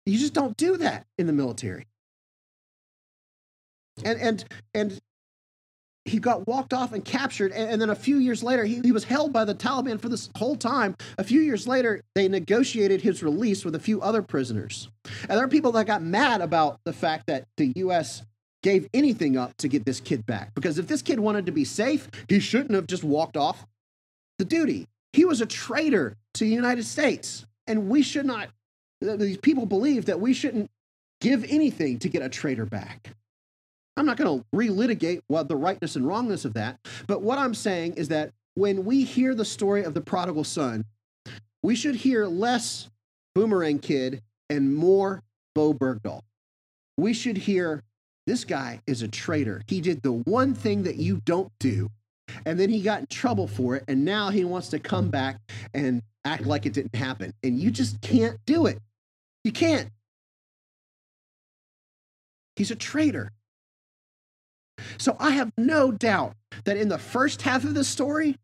You 0.04 0.16
just 0.16 0.32
don't 0.32 0.56
do 0.56 0.76
that 0.76 1.04
in 1.18 1.26
the 1.26 1.32
military. 1.32 1.86
And 4.04 4.20
and 4.20 4.44
and 4.72 5.00
he 6.06 6.18
got 6.18 6.46
walked 6.46 6.72
off 6.72 6.92
and 6.92 7.04
captured. 7.04 7.52
And, 7.52 7.70
and 7.70 7.82
then 7.82 7.90
a 7.90 7.94
few 7.94 8.18
years 8.18 8.42
later, 8.42 8.64
he, 8.64 8.80
he 8.80 8.92
was 8.92 9.04
held 9.04 9.32
by 9.32 9.44
the 9.44 9.54
Taliban 9.54 10.00
for 10.00 10.08
this 10.08 10.30
whole 10.36 10.56
time. 10.56 10.96
A 11.18 11.24
few 11.24 11.40
years 11.40 11.66
later, 11.66 12.00
they 12.14 12.28
negotiated 12.28 13.02
his 13.02 13.22
release 13.22 13.64
with 13.64 13.74
a 13.74 13.80
few 13.80 14.00
other 14.00 14.22
prisoners. 14.22 14.88
And 15.22 15.32
there 15.32 15.44
are 15.44 15.48
people 15.48 15.72
that 15.72 15.86
got 15.86 16.02
mad 16.02 16.40
about 16.40 16.80
the 16.84 16.92
fact 16.92 17.26
that 17.26 17.46
the 17.56 17.72
U.S. 17.76 18.22
gave 18.62 18.88
anything 18.94 19.36
up 19.36 19.56
to 19.58 19.68
get 19.68 19.84
this 19.84 20.00
kid 20.00 20.24
back. 20.26 20.54
Because 20.54 20.78
if 20.78 20.86
this 20.86 21.02
kid 21.02 21.20
wanted 21.20 21.46
to 21.46 21.52
be 21.52 21.64
safe, 21.64 22.08
he 22.28 22.40
shouldn't 22.40 22.74
have 22.74 22.86
just 22.86 23.04
walked 23.04 23.36
off 23.36 23.66
the 24.38 24.44
duty. 24.44 24.86
He 25.12 25.24
was 25.24 25.40
a 25.40 25.46
traitor 25.46 26.16
to 26.34 26.44
the 26.44 26.50
United 26.50 26.84
States. 26.84 27.46
And 27.66 27.88
we 27.88 28.02
should 28.02 28.26
not, 28.26 28.48
these 29.00 29.38
people 29.38 29.66
believe 29.66 30.06
that 30.06 30.20
we 30.20 30.32
shouldn't 30.32 30.70
give 31.20 31.44
anything 31.48 31.98
to 32.00 32.08
get 32.08 32.22
a 32.22 32.28
traitor 32.28 32.66
back. 32.66 33.14
I'm 33.96 34.06
not 34.06 34.16
going 34.16 34.40
to 34.40 34.46
relitigate 34.54 35.20
what 35.28 35.48
the 35.48 35.56
rightness 35.56 35.96
and 35.96 36.06
wrongness 36.06 36.44
of 36.44 36.54
that, 36.54 36.78
but 37.06 37.22
what 37.22 37.38
I'm 37.38 37.54
saying 37.54 37.94
is 37.94 38.08
that 38.08 38.32
when 38.54 38.84
we 38.84 39.04
hear 39.04 39.34
the 39.34 39.44
story 39.44 39.84
of 39.84 39.94
the 39.94 40.00
prodigal 40.00 40.44
son, 40.44 40.84
we 41.62 41.74
should 41.74 41.96
hear 41.96 42.26
less 42.26 42.88
Boomerang 43.34 43.78
Kid 43.78 44.22
and 44.50 44.74
more 44.74 45.22
Bowe 45.54 45.74
Bergdahl. 45.74 46.20
We 46.96 47.12
should 47.12 47.36
hear 47.36 47.82
this 48.26 48.44
guy 48.44 48.80
is 48.86 49.02
a 49.02 49.08
traitor. 49.08 49.62
He 49.66 49.80
did 49.80 50.02
the 50.02 50.12
one 50.12 50.54
thing 50.54 50.82
that 50.84 50.96
you 50.96 51.20
don't 51.24 51.52
do, 51.60 51.90
and 52.44 52.58
then 52.58 52.70
he 52.70 52.82
got 52.82 53.00
in 53.00 53.06
trouble 53.06 53.46
for 53.46 53.76
it, 53.76 53.84
and 53.88 54.04
now 54.04 54.30
he 54.30 54.44
wants 54.44 54.68
to 54.68 54.78
come 54.78 55.08
back 55.08 55.38
and 55.74 56.02
act 56.24 56.44
like 56.44 56.66
it 56.66 56.72
didn't 56.72 56.94
happen. 56.94 57.32
And 57.42 57.58
you 57.58 57.70
just 57.70 58.00
can't 58.00 58.38
do 58.46 58.66
it. 58.66 58.78
You 59.44 59.52
can't. 59.52 59.90
He's 62.56 62.70
a 62.70 62.76
traitor. 62.76 63.32
So 64.98 65.16
I 65.18 65.30
have 65.30 65.52
no 65.56 65.90
doubt 65.92 66.34
that 66.64 66.76
in 66.76 66.88
the 66.88 66.98
first 66.98 67.42
half 67.42 67.64
of 67.64 67.74
the 67.74 67.84
story, 67.84 68.36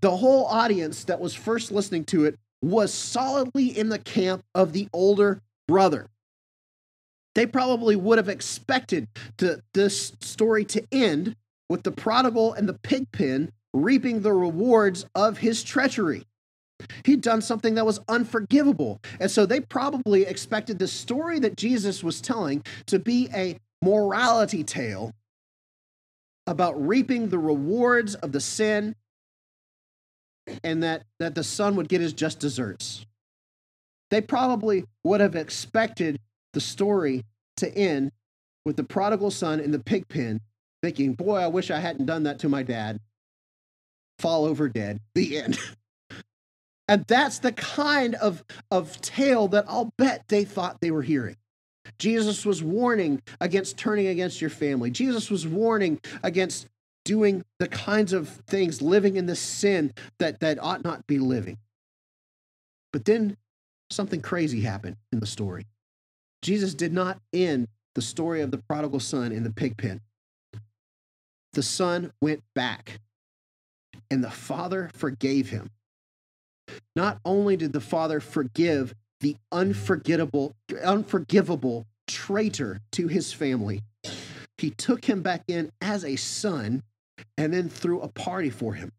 the 0.00 0.16
whole 0.16 0.46
audience 0.46 1.04
that 1.04 1.20
was 1.20 1.34
first 1.34 1.70
listening 1.70 2.04
to 2.06 2.24
it 2.24 2.38
was 2.62 2.92
solidly 2.92 3.66
in 3.66 3.90
the 3.90 3.98
camp 3.98 4.42
of 4.54 4.72
the 4.72 4.88
older 4.92 5.40
brother. 5.68 6.06
They 7.34 7.46
probably 7.46 7.96
would 7.96 8.18
have 8.18 8.28
expected 8.28 9.08
to, 9.38 9.62
this 9.74 10.12
story 10.20 10.64
to 10.66 10.84
end 10.92 11.36
with 11.68 11.82
the 11.82 11.90
prodigal 11.90 12.52
and 12.54 12.68
the 12.68 12.74
pig 12.74 13.10
pen 13.12 13.50
reaping 13.72 14.20
the 14.20 14.32
rewards 14.32 15.04
of 15.14 15.38
his 15.38 15.62
treachery. 15.62 16.24
He'd 17.04 17.20
done 17.20 17.42
something 17.42 17.74
that 17.74 17.86
was 17.86 18.00
unforgivable. 18.08 19.00
And 19.20 19.30
so 19.30 19.46
they 19.46 19.60
probably 19.60 20.22
expected 20.26 20.78
the 20.78 20.88
story 20.88 21.38
that 21.40 21.56
Jesus 21.56 22.02
was 22.02 22.20
telling 22.20 22.64
to 22.86 22.98
be 22.98 23.28
a 23.34 23.58
morality 23.82 24.64
tale 24.64 25.12
about 26.46 26.86
reaping 26.86 27.28
the 27.28 27.38
rewards 27.38 28.14
of 28.16 28.32
the 28.32 28.40
sin 28.40 28.94
and 30.62 30.82
that, 30.82 31.04
that 31.18 31.34
the 31.34 31.44
son 31.44 31.76
would 31.76 31.88
get 31.88 32.00
his 32.00 32.12
just 32.12 32.40
deserts. 32.40 33.06
They 34.10 34.20
probably 34.20 34.84
would 35.02 35.20
have 35.20 35.36
expected 35.36 36.20
the 36.52 36.60
story 36.60 37.24
to 37.56 37.72
end 37.76 38.12
with 38.64 38.76
the 38.76 38.84
prodigal 38.84 39.30
son 39.30 39.60
in 39.60 39.70
the 39.70 39.78
pig 39.78 40.08
pen, 40.08 40.40
thinking, 40.82 41.14
Boy, 41.14 41.38
I 41.38 41.46
wish 41.46 41.70
I 41.70 41.78
hadn't 41.78 42.06
done 42.06 42.24
that 42.24 42.38
to 42.40 42.48
my 42.48 42.62
dad. 42.62 43.00
Fall 44.18 44.44
over 44.44 44.68
dead. 44.68 45.00
The 45.14 45.38
end. 45.38 45.58
and 46.88 47.04
that's 47.06 47.40
the 47.40 47.52
kind 47.52 48.14
of, 48.16 48.44
of 48.70 49.00
tale 49.00 49.48
that 49.48 49.64
I'll 49.68 49.92
bet 49.96 50.24
they 50.28 50.44
thought 50.44 50.80
they 50.80 50.90
were 50.90 51.02
hearing. 51.02 51.36
Jesus 51.98 52.46
was 52.46 52.62
warning 52.62 53.22
against 53.40 53.76
turning 53.76 54.06
against 54.06 54.40
your 54.40 54.50
family. 54.50 54.90
Jesus 54.90 55.30
was 55.30 55.46
warning 55.46 56.00
against 56.22 56.66
doing 57.04 57.44
the 57.58 57.68
kinds 57.68 58.12
of 58.12 58.28
things, 58.46 58.80
living 58.80 59.16
in 59.16 59.26
the 59.26 59.36
sin 59.36 59.92
that, 60.18 60.40
that 60.40 60.58
ought 60.62 60.84
not 60.84 61.06
be 61.06 61.18
living. 61.18 61.58
But 62.92 63.04
then 63.04 63.36
something 63.90 64.22
crazy 64.22 64.62
happened 64.62 64.96
in 65.12 65.20
the 65.20 65.26
story. 65.26 65.66
Jesus 66.42 66.74
did 66.74 66.92
not 66.92 67.18
end 67.32 67.68
the 67.94 68.02
story 68.02 68.40
of 68.40 68.50
the 68.50 68.58
prodigal 68.58 69.00
son 69.00 69.32
in 69.32 69.44
the 69.44 69.52
pig 69.52 69.76
pen. 69.76 70.00
The 71.52 71.62
son 71.62 72.12
went 72.20 72.42
back, 72.54 73.00
and 74.10 74.24
the 74.24 74.30
father 74.30 74.90
forgave 74.94 75.50
him. 75.50 75.70
Not 76.96 77.20
only 77.24 77.56
did 77.56 77.72
the 77.72 77.80
father 77.80 78.20
forgive 78.20 78.94
the 79.24 79.36
unforgettable, 79.50 80.54
unforgivable 80.84 81.86
traitor 82.06 82.78
to 82.92 83.08
his 83.08 83.32
family, 83.32 83.80
he 84.58 84.68
took 84.68 85.06
him 85.06 85.22
back 85.22 85.42
in 85.48 85.72
as 85.80 86.04
a 86.04 86.14
son 86.16 86.82
and 87.38 87.54
then 87.54 87.70
threw 87.70 88.02
a 88.02 88.08
party 88.08 88.50
for 88.50 88.74
him. 88.74 88.92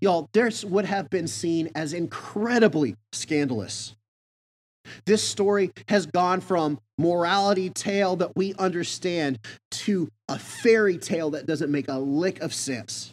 Y'all, 0.00 0.30
this 0.32 0.64
would 0.64 0.86
have 0.86 1.10
been 1.10 1.26
seen 1.26 1.68
as 1.74 1.92
incredibly 1.92 2.96
scandalous. 3.12 3.94
This 5.04 5.22
story 5.22 5.70
has 5.88 6.06
gone 6.06 6.40
from 6.40 6.78
morality 6.96 7.68
tale 7.68 8.16
that 8.16 8.34
we 8.34 8.54
understand 8.54 9.38
to 9.70 10.08
a 10.28 10.38
fairy 10.38 10.96
tale 10.96 11.32
that 11.32 11.44
doesn't 11.44 11.70
make 11.70 11.88
a 11.88 11.98
lick 11.98 12.40
of 12.40 12.54
sense. 12.54 13.12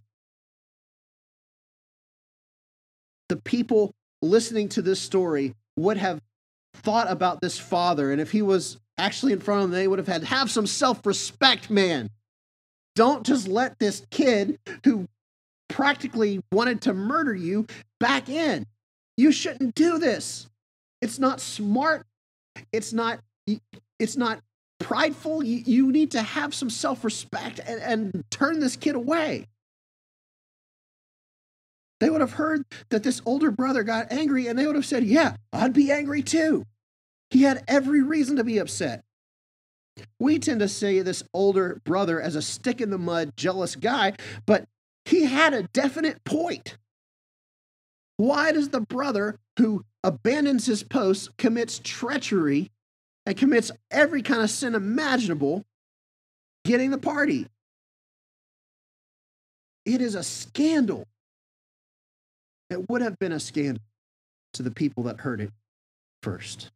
The 3.27 3.35
people 3.35 3.93
listening 4.21 4.69
to 4.69 4.81
this 4.81 4.99
story 4.99 5.53
would 5.77 5.97
have 5.97 6.21
thought 6.73 7.09
about 7.09 7.41
this 7.41 7.59
father, 7.59 8.11
and 8.11 8.21
if 8.21 8.31
he 8.31 8.41
was 8.41 8.77
actually 8.97 9.33
in 9.33 9.39
front 9.39 9.63
of 9.63 9.69
them, 9.69 9.79
they 9.79 9.87
would 9.87 9.99
have 9.99 10.07
had 10.07 10.23
have 10.23 10.49
some 10.49 10.67
self-respect, 10.67 11.69
man. 11.69 12.09
Don't 12.95 13.25
just 13.25 13.47
let 13.47 13.79
this 13.79 14.05
kid 14.11 14.59
who 14.83 15.07
practically 15.69 16.41
wanted 16.51 16.81
to 16.81 16.93
murder 16.93 17.33
you 17.33 17.65
back 17.99 18.29
in. 18.29 18.65
You 19.17 19.31
shouldn't 19.31 19.75
do 19.75 19.97
this. 19.97 20.47
It's 21.01 21.19
not 21.19 21.39
smart. 21.39 22.05
It's 22.71 22.93
not 22.93 23.19
it's 23.99 24.17
not 24.17 24.41
prideful. 24.79 25.43
You, 25.43 25.63
you 25.65 25.91
need 25.91 26.11
to 26.11 26.21
have 26.21 26.53
some 26.53 26.69
self-respect 26.69 27.59
and, 27.65 27.81
and 27.81 28.23
turn 28.29 28.59
this 28.59 28.75
kid 28.75 28.95
away. 28.95 29.47
They 32.01 32.09
would 32.09 32.21
have 32.21 32.33
heard 32.33 32.65
that 32.89 33.03
this 33.03 33.21
older 33.27 33.51
brother 33.51 33.83
got 33.83 34.11
angry 34.11 34.47
and 34.47 34.57
they 34.57 34.65
would 34.65 34.75
have 34.75 34.87
said, 34.87 35.03
Yeah, 35.03 35.35
I'd 35.53 35.71
be 35.71 35.91
angry 35.91 36.23
too. 36.23 36.65
He 37.29 37.43
had 37.43 37.63
every 37.67 38.01
reason 38.01 38.37
to 38.37 38.43
be 38.43 38.57
upset. 38.57 39.03
We 40.19 40.39
tend 40.39 40.61
to 40.61 40.67
say 40.67 41.01
this 41.01 41.21
older 41.31 41.79
brother 41.85 42.19
as 42.19 42.35
a 42.35 42.41
stick 42.41 42.81
in 42.81 42.89
the 42.89 42.97
mud, 42.97 43.33
jealous 43.37 43.75
guy, 43.75 44.13
but 44.47 44.65
he 45.05 45.25
had 45.25 45.53
a 45.53 45.67
definite 45.73 46.23
point. 46.23 46.75
Why 48.17 48.51
does 48.51 48.69
the 48.69 48.81
brother 48.81 49.37
who 49.59 49.85
abandons 50.03 50.65
his 50.65 50.81
post, 50.81 51.37
commits 51.37 51.79
treachery, 51.83 52.71
and 53.27 53.37
commits 53.37 53.71
every 53.91 54.23
kind 54.23 54.41
of 54.41 54.49
sin 54.49 54.73
imaginable, 54.73 55.65
getting 56.65 56.89
the 56.89 56.97
party? 56.97 57.45
It 59.85 60.01
is 60.01 60.15
a 60.15 60.23
scandal. 60.23 61.05
It 62.71 62.89
would 62.89 63.01
have 63.01 63.19
been 63.19 63.33
a 63.33 63.39
scandal 63.39 63.83
to 64.53 64.63
the 64.63 64.71
people 64.71 65.03
that 65.03 65.19
heard 65.19 65.41
it 65.41 65.51
first. 66.23 66.71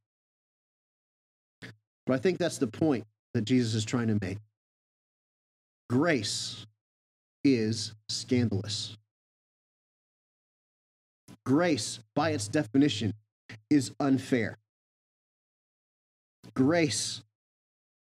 But 2.06 2.14
I 2.14 2.18
think 2.18 2.38
that's 2.38 2.58
the 2.58 2.68
point 2.68 3.06
that 3.34 3.46
Jesus 3.46 3.74
is 3.74 3.86
trying 3.86 4.08
to 4.10 4.18
make. 4.22 4.38
Grace 5.90 6.66
is 7.46 7.94
scandalous. 8.10 8.98
Grace, 11.46 12.00
by 12.14 12.32
its 12.32 12.50
definition, 12.50 13.14
is 13.70 13.92
unfair. 14.00 14.58
Grace 16.56 17.24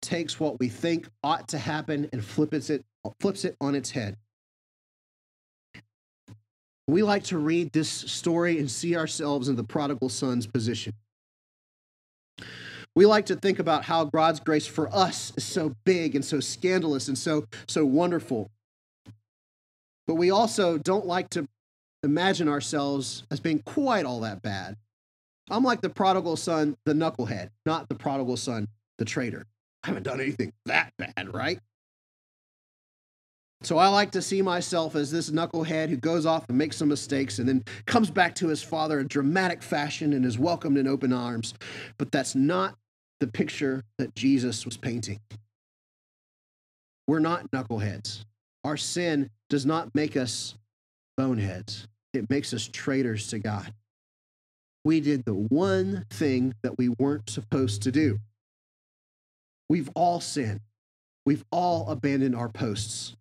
takes 0.02 0.38
what 0.38 0.58
we 0.60 0.68
think 0.68 1.08
ought 1.22 1.48
to 1.48 1.58
happen 1.58 2.08
and 2.12 2.24
flips 2.24 2.68
it, 2.68 2.84
flips 3.20 3.44
it 3.44 3.56
on 3.60 3.74
its 3.74 3.90
head. 3.90 4.16
We 6.90 7.02
like 7.02 7.24
to 7.24 7.38
read 7.38 7.72
this 7.72 7.88
story 7.88 8.58
and 8.58 8.70
see 8.70 8.96
ourselves 8.96 9.48
in 9.48 9.56
the 9.56 9.62
prodigal 9.62 10.08
son's 10.08 10.46
position. 10.46 10.94
We 12.96 13.06
like 13.06 13.26
to 13.26 13.36
think 13.36 13.60
about 13.60 13.84
how 13.84 14.04
God's 14.04 14.40
grace 14.40 14.66
for 14.66 14.92
us 14.92 15.32
is 15.36 15.44
so 15.44 15.74
big 15.84 16.16
and 16.16 16.24
so 16.24 16.40
scandalous 16.40 17.06
and 17.06 17.16
so, 17.16 17.46
so 17.68 17.84
wonderful. 17.84 18.50
But 20.08 20.16
we 20.16 20.32
also 20.32 20.78
don't 20.78 21.06
like 21.06 21.30
to 21.30 21.46
imagine 22.02 22.48
ourselves 22.48 23.22
as 23.30 23.38
being 23.38 23.60
quite 23.60 24.04
all 24.04 24.20
that 24.20 24.42
bad. 24.42 24.76
I'm 25.48 25.62
like 25.62 25.82
the 25.82 25.90
prodigal 25.90 26.36
son, 26.36 26.76
the 26.84 26.92
knucklehead, 26.92 27.50
not 27.64 27.88
the 27.88 27.94
prodigal 27.94 28.36
son, 28.36 28.66
the 28.98 29.04
traitor. 29.04 29.46
I 29.84 29.88
haven't 29.88 30.02
done 30.02 30.20
anything 30.20 30.52
that 30.66 30.92
bad, 30.98 31.32
right? 31.32 31.60
So 33.62 33.76
I 33.76 33.88
like 33.88 34.10
to 34.12 34.22
see 34.22 34.40
myself 34.40 34.96
as 34.96 35.10
this 35.10 35.30
knucklehead 35.30 35.90
who 35.90 35.96
goes 35.96 36.24
off 36.24 36.48
and 36.48 36.56
makes 36.56 36.76
some 36.76 36.88
mistakes 36.88 37.38
and 37.38 37.48
then 37.48 37.62
comes 37.84 38.10
back 38.10 38.34
to 38.36 38.48
his 38.48 38.62
father 38.62 39.00
in 39.00 39.06
dramatic 39.06 39.62
fashion 39.62 40.14
and 40.14 40.24
is 40.24 40.38
welcomed 40.38 40.78
in 40.78 40.88
open 40.88 41.12
arms. 41.12 41.52
But 41.98 42.10
that's 42.10 42.34
not 42.34 42.76
the 43.20 43.26
picture 43.26 43.84
that 43.98 44.14
Jesus 44.14 44.64
was 44.64 44.78
painting. 44.78 45.20
We're 47.06 47.18
not 47.18 47.50
knuckleheads. 47.50 48.24
Our 48.64 48.78
sin 48.78 49.28
does 49.50 49.66
not 49.66 49.94
make 49.94 50.16
us 50.16 50.54
boneheads, 51.16 51.86
it 52.14 52.30
makes 52.30 52.54
us 52.54 52.66
traitors 52.66 53.28
to 53.28 53.38
God. 53.38 53.74
We 54.84 55.00
did 55.00 55.26
the 55.26 55.34
one 55.34 56.06
thing 56.08 56.54
that 56.62 56.78
we 56.78 56.88
weren't 56.88 57.28
supposed 57.28 57.82
to 57.82 57.92
do. 57.92 58.18
We've 59.68 59.90
all 59.94 60.20
sinned. 60.20 60.60
We've 61.26 61.44
all 61.52 61.90
abandoned 61.90 62.34
our 62.34 62.48
posts. 62.48 63.14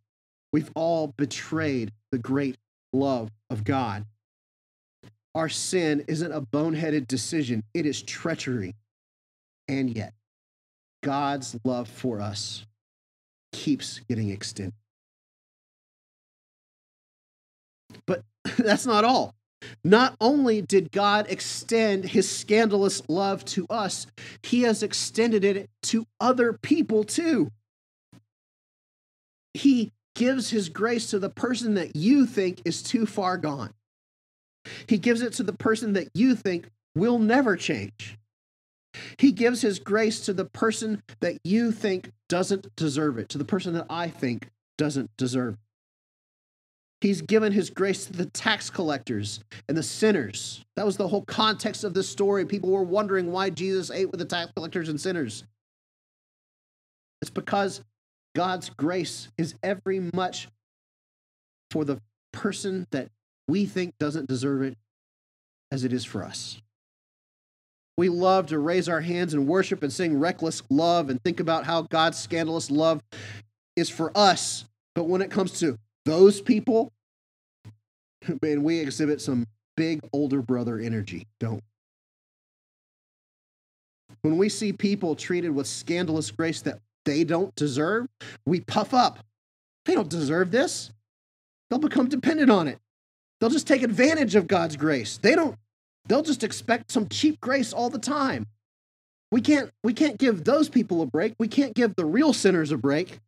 We've 0.51 0.71
all 0.75 1.13
betrayed 1.17 1.91
the 2.12 2.17
great 2.17 2.57
love 2.91 3.29
of 3.49 3.63
God. 3.63 4.05
Our 5.35 5.49
sin 5.49 6.03
isn't 6.07 6.31
a 6.31 6.41
boneheaded 6.41 7.07
decision, 7.07 7.63
it 7.73 7.85
is 7.85 8.01
treachery. 8.01 8.75
And 9.67 9.95
yet, 9.95 10.13
God's 11.03 11.55
love 11.63 11.88
for 11.88 12.19
us 12.19 12.65
keeps 13.51 13.99
getting 14.09 14.29
extended. 14.29 14.73
But 18.05 18.23
that's 18.57 18.85
not 18.85 19.05
all. 19.05 19.35
Not 19.83 20.15
only 20.21 20.62
did 20.62 20.91
God 20.91 21.27
extend 21.29 22.05
his 22.05 22.29
scandalous 22.29 23.01
love 23.09 23.43
to 23.45 23.65
us, 23.69 24.07
he 24.41 24.62
has 24.63 24.83
extended 24.83 25.43
it 25.43 25.69
to 25.83 26.05
other 26.19 26.53
people 26.53 27.03
too. 27.03 27.51
He 29.53 29.91
gives 30.19 30.49
his 30.49 30.67
grace 30.67 31.10
to 31.12 31.17
the 31.17 31.29
person 31.29 31.75
that 31.75 31.95
you 31.95 32.25
think 32.25 32.62
is 32.65 32.84
too 32.84 33.05
far 33.05 33.38
gone. 33.38 33.73
He 34.86 34.97
gives 34.97 35.21
it 35.21 35.32
to 35.34 35.43
the 35.43 35.53
person 35.53 35.93
that 35.93 36.10
you 36.13 36.36
think 36.36 36.69
will 36.93 37.19
never 37.19 37.55
change. 37.55 38.17
He 39.17 39.32
gives 39.32 39.62
his 39.62 39.79
grace 39.79 40.19
to 40.25 40.34
the 40.34 40.43
person 40.43 41.01
that 41.21 41.38
you 41.45 41.71
think 41.71 42.12
doesn't 42.27 42.75
deserve 42.75 43.17
it, 43.17 43.29
to 43.29 43.38
the 43.38 43.45
person 43.45 43.73
that 43.75 43.86
I 43.89 44.10
think 44.10 44.49
doesn't 44.77 45.10
deserve 45.15 45.53
it. 45.53 45.60
He's 46.99 47.21
given 47.21 47.53
his 47.53 47.69
grace 47.69 48.05
to 48.08 48.12
the 48.12 48.25
tax 48.25 48.69
collectors 48.69 49.39
and 49.69 49.77
the 49.77 49.84
sinners. 49.84 50.65
That 50.75 50.86
was 50.86 50.97
the 50.97 51.08
whole 51.08 51.23
context 51.23 51.86
of 51.86 51.93
this 51.93 52.10
story. 52.10 52.45
People 52.45 52.71
were 52.71 52.84
wondering 52.84 53.32
why 53.32 53.51
Jesus 53.51 53.89
ate 53.89 54.12
with 54.12 54.19
the 54.19 54.25
tax 54.25 54.51
collectors 54.53 54.89
and 54.89 54.99
sinners. 54.99 55.45
It's 57.21 57.32
because 57.32 57.82
God's 58.39 58.69
grace 58.69 59.28
is 59.38 59.54
every 59.62 59.99
much 60.13 60.47
for 61.71 61.84
the 61.84 61.99
person 62.32 62.88
that 62.91 63.10
we 63.49 63.65
think 63.65 63.95
doesn't 63.99 64.30
deserve 64.30 64.62
it 64.62 64.78
as 65.73 65.84
it 65.84 65.91
is 65.91 66.06
for 66.06 66.23
us. 66.23 66.62
We 67.97 68.08
love 68.08 68.47
to 68.47 68.58
raise 68.58 68.88
our 68.88 69.02
hands 69.02 69.34
and 69.34 69.45
worship 69.45 69.84
and 69.84 69.91
sing 69.91 70.17
reckless 70.17 70.63
love 70.69 71.10
and 71.10 71.21
think 71.21 71.41
about 71.41 71.65
how 71.65 71.82
God's 71.82 72.17
scandalous 72.17 72.71
love 72.71 73.02
is 73.75 73.89
for 73.89 74.10
us. 74.17 74.63
But 74.95 75.10
when 75.10 75.21
it 75.21 75.32
comes 75.32 75.60
to 75.60 75.78
those 76.06 76.39
people, 76.39 76.93
man, 78.41 78.63
we 78.63 78.80
exhibit 78.80 79.19
some 79.19 79.47
big 79.75 79.99
older 80.13 80.41
brother 80.41 80.80
energy, 80.80 81.28
don't 81.41 81.62
When 84.21 84.38
we 84.38 84.47
see 84.47 84.71
people 84.71 85.13
treated 85.13 85.49
with 85.52 85.67
scandalous 85.67 86.32
grace 86.32 86.62
that 86.62 86.80
they 87.09 87.23
don't 87.23 87.53
deserve, 87.55 88.07
we 88.45 88.61
puff 88.61 88.93
up. 88.93 89.19
They 89.85 89.95
don't 89.95 90.09
deserve 90.09 90.51
this. 90.51 90.91
They'll 91.69 91.79
become 91.79 92.07
dependent 92.07 92.51
on 92.51 92.67
it. 92.67 92.77
They'll 93.39 93.49
just 93.49 93.67
take 93.67 93.83
advantage 93.83 94.35
of 94.35 94.47
God's 94.47 94.75
grace. 94.75 95.17
They 95.17 95.35
don't 95.35 95.55
they'll 96.07 96.23
just 96.23 96.43
expect 96.43 96.91
some 96.91 97.07
cheap 97.07 97.39
grace 97.39 97.73
all 97.73 97.89
the 97.89 97.99
time. 97.99 98.47
We 99.31 99.41
can't 99.41 99.71
we 99.83 99.93
can't 99.93 100.17
give 100.17 100.43
those 100.43 100.69
people 100.69 101.01
a 101.01 101.05
break. 101.05 101.33
We 101.39 101.47
can't 101.47 101.73
give 101.73 101.95
the 101.95 102.05
real 102.05 102.33
sinners 102.33 102.71
a 102.71 102.77
break 102.77 103.19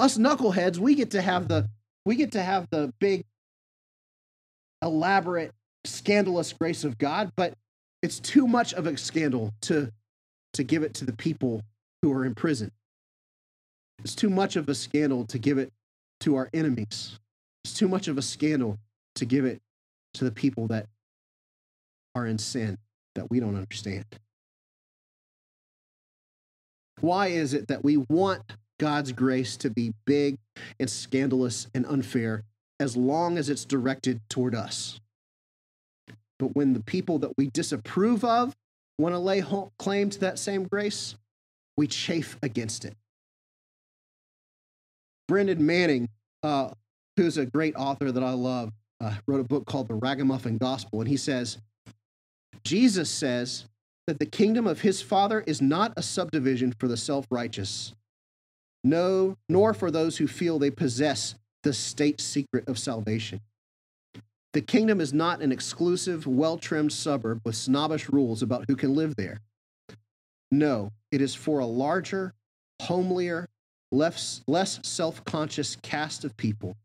us 0.00 0.16
knuckleheads, 0.18 0.78
we 0.78 0.94
get 0.94 1.10
to 1.10 1.22
have 1.22 1.46
the 1.46 1.68
we 2.04 2.16
get 2.16 2.32
to 2.32 2.42
have 2.42 2.68
the 2.70 2.92
big 2.98 3.24
elaborate 4.82 5.52
scandalous 5.84 6.52
grace 6.52 6.82
of 6.84 6.98
God, 6.98 7.30
but 7.36 7.52
it's 8.02 8.18
too 8.18 8.48
much 8.48 8.72
of 8.72 8.86
a 8.86 8.96
scandal 8.96 9.52
to, 9.60 9.92
to 10.54 10.64
give 10.64 10.82
it 10.82 10.94
to 10.94 11.04
the 11.04 11.12
people 11.12 11.62
who 12.02 12.12
are 12.12 12.24
in 12.24 12.34
prison. 12.34 12.70
It's 14.02 14.14
too 14.14 14.30
much 14.30 14.56
of 14.56 14.68
a 14.68 14.74
scandal 14.74 15.24
to 15.26 15.38
give 15.38 15.58
it 15.58 15.72
to 16.20 16.36
our 16.36 16.48
enemies. 16.54 17.18
It's 17.64 17.74
too 17.74 17.88
much 17.88 18.08
of 18.08 18.16
a 18.16 18.22
scandal 18.22 18.78
to 19.16 19.24
give 19.24 19.44
it 19.44 19.60
to 20.14 20.24
the 20.24 20.30
people 20.30 20.66
that 20.68 20.86
are 22.14 22.26
in 22.26 22.38
sin 22.38 22.78
that 23.14 23.30
we 23.30 23.40
don't 23.40 23.56
understand. 23.56 24.04
Why 27.00 27.28
is 27.28 27.54
it 27.54 27.68
that 27.68 27.84
we 27.84 27.96
want 27.96 28.42
God's 28.78 29.12
grace 29.12 29.56
to 29.58 29.70
be 29.70 29.92
big 30.06 30.38
and 30.78 30.88
scandalous 30.88 31.66
and 31.74 31.86
unfair 31.86 32.42
as 32.78 32.96
long 32.96 33.38
as 33.38 33.48
it's 33.48 33.64
directed 33.64 34.20
toward 34.28 34.54
us? 34.54 35.00
But 36.38 36.54
when 36.56 36.72
the 36.72 36.82
people 36.82 37.18
that 37.18 37.36
we 37.36 37.48
disapprove 37.48 38.24
of 38.24 38.54
want 38.98 39.14
to 39.14 39.18
lay 39.18 39.44
claim 39.78 40.10
to 40.10 40.20
that 40.20 40.38
same 40.38 40.64
grace, 40.64 41.14
we 41.80 41.86
chafe 41.86 42.36
against 42.42 42.84
it. 42.84 42.94
Brennan 45.26 45.64
Manning, 45.64 46.10
uh, 46.42 46.72
who's 47.16 47.38
a 47.38 47.46
great 47.46 47.74
author 47.74 48.12
that 48.12 48.22
I 48.22 48.32
love, 48.32 48.70
uh, 49.00 49.14
wrote 49.26 49.40
a 49.40 49.44
book 49.44 49.64
called 49.64 49.88
The 49.88 49.94
Ragamuffin 49.94 50.58
Gospel, 50.58 51.00
and 51.00 51.08
he 51.08 51.16
says, 51.16 51.56
Jesus 52.64 53.08
says 53.08 53.64
that 54.06 54.18
the 54.18 54.26
kingdom 54.26 54.66
of 54.66 54.82
his 54.82 55.00
Father 55.00 55.42
is 55.46 55.62
not 55.62 55.94
a 55.96 56.02
subdivision 56.02 56.74
for 56.78 56.86
the 56.86 56.98
self 56.98 57.24
righteous, 57.30 57.94
no, 58.84 59.38
nor 59.48 59.72
for 59.72 59.90
those 59.90 60.18
who 60.18 60.26
feel 60.26 60.58
they 60.58 60.70
possess 60.70 61.34
the 61.62 61.72
state 61.72 62.20
secret 62.20 62.68
of 62.68 62.78
salvation. 62.78 63.40
The 64.52 64.60
kingdom 64.60 65.00
is 65.00 65.14
not 65.14 65.40
an 65.40 65.50
exclusive, 65.50 66.26
well 66.26 66.58
trimmed 66.58 66.92
suburb 66.92 67.40
with 67.42 67.56
snobbish 67.56 68.10
rules 68.10 68.42
about 68.42 68.66
who 68.68 68.76
can 68.76 68.94
live 68.94 69.16
there. 69.16 69.40
No, 70.50 70.90
it 71.12 71.20
is 71.20 71.34
for 71.34 71.60
a 71.60 71.66
larger, 71.66 72.34
homelier, 72.82 73.48
less, 73.92 74.42
less 74.46 74.80
self 74.82 75.24
conscious 75.24 75.76
cast 75.82 76.24
of 76.24 76.36
people 76.36 76.76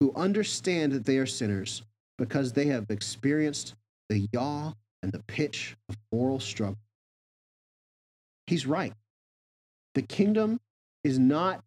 who 0.00 0.12
understand 0.14 0.92
that 0.92 1.04
they 1.04 1.18
are 1.18 1.26
sinners 1.26 1.82
because 2.18 2.52
they 2.52 2.66
have 2.66 2.90
experienced 2.90 3.74
the 4.08 4.28
yaw 4.32 4.72
and 5.02 5.12
the 5.12 5.22
pitch 5.26 5.76
of 5.88 5.96
moral 6.12 6.40
struggle. 6.40 6.78
He's 8.46 8.66
right. 8.66 8.92
The 9.94 10.02
kingdom 10.02 10.60
is 11.04 11.18
not 11.18 11.62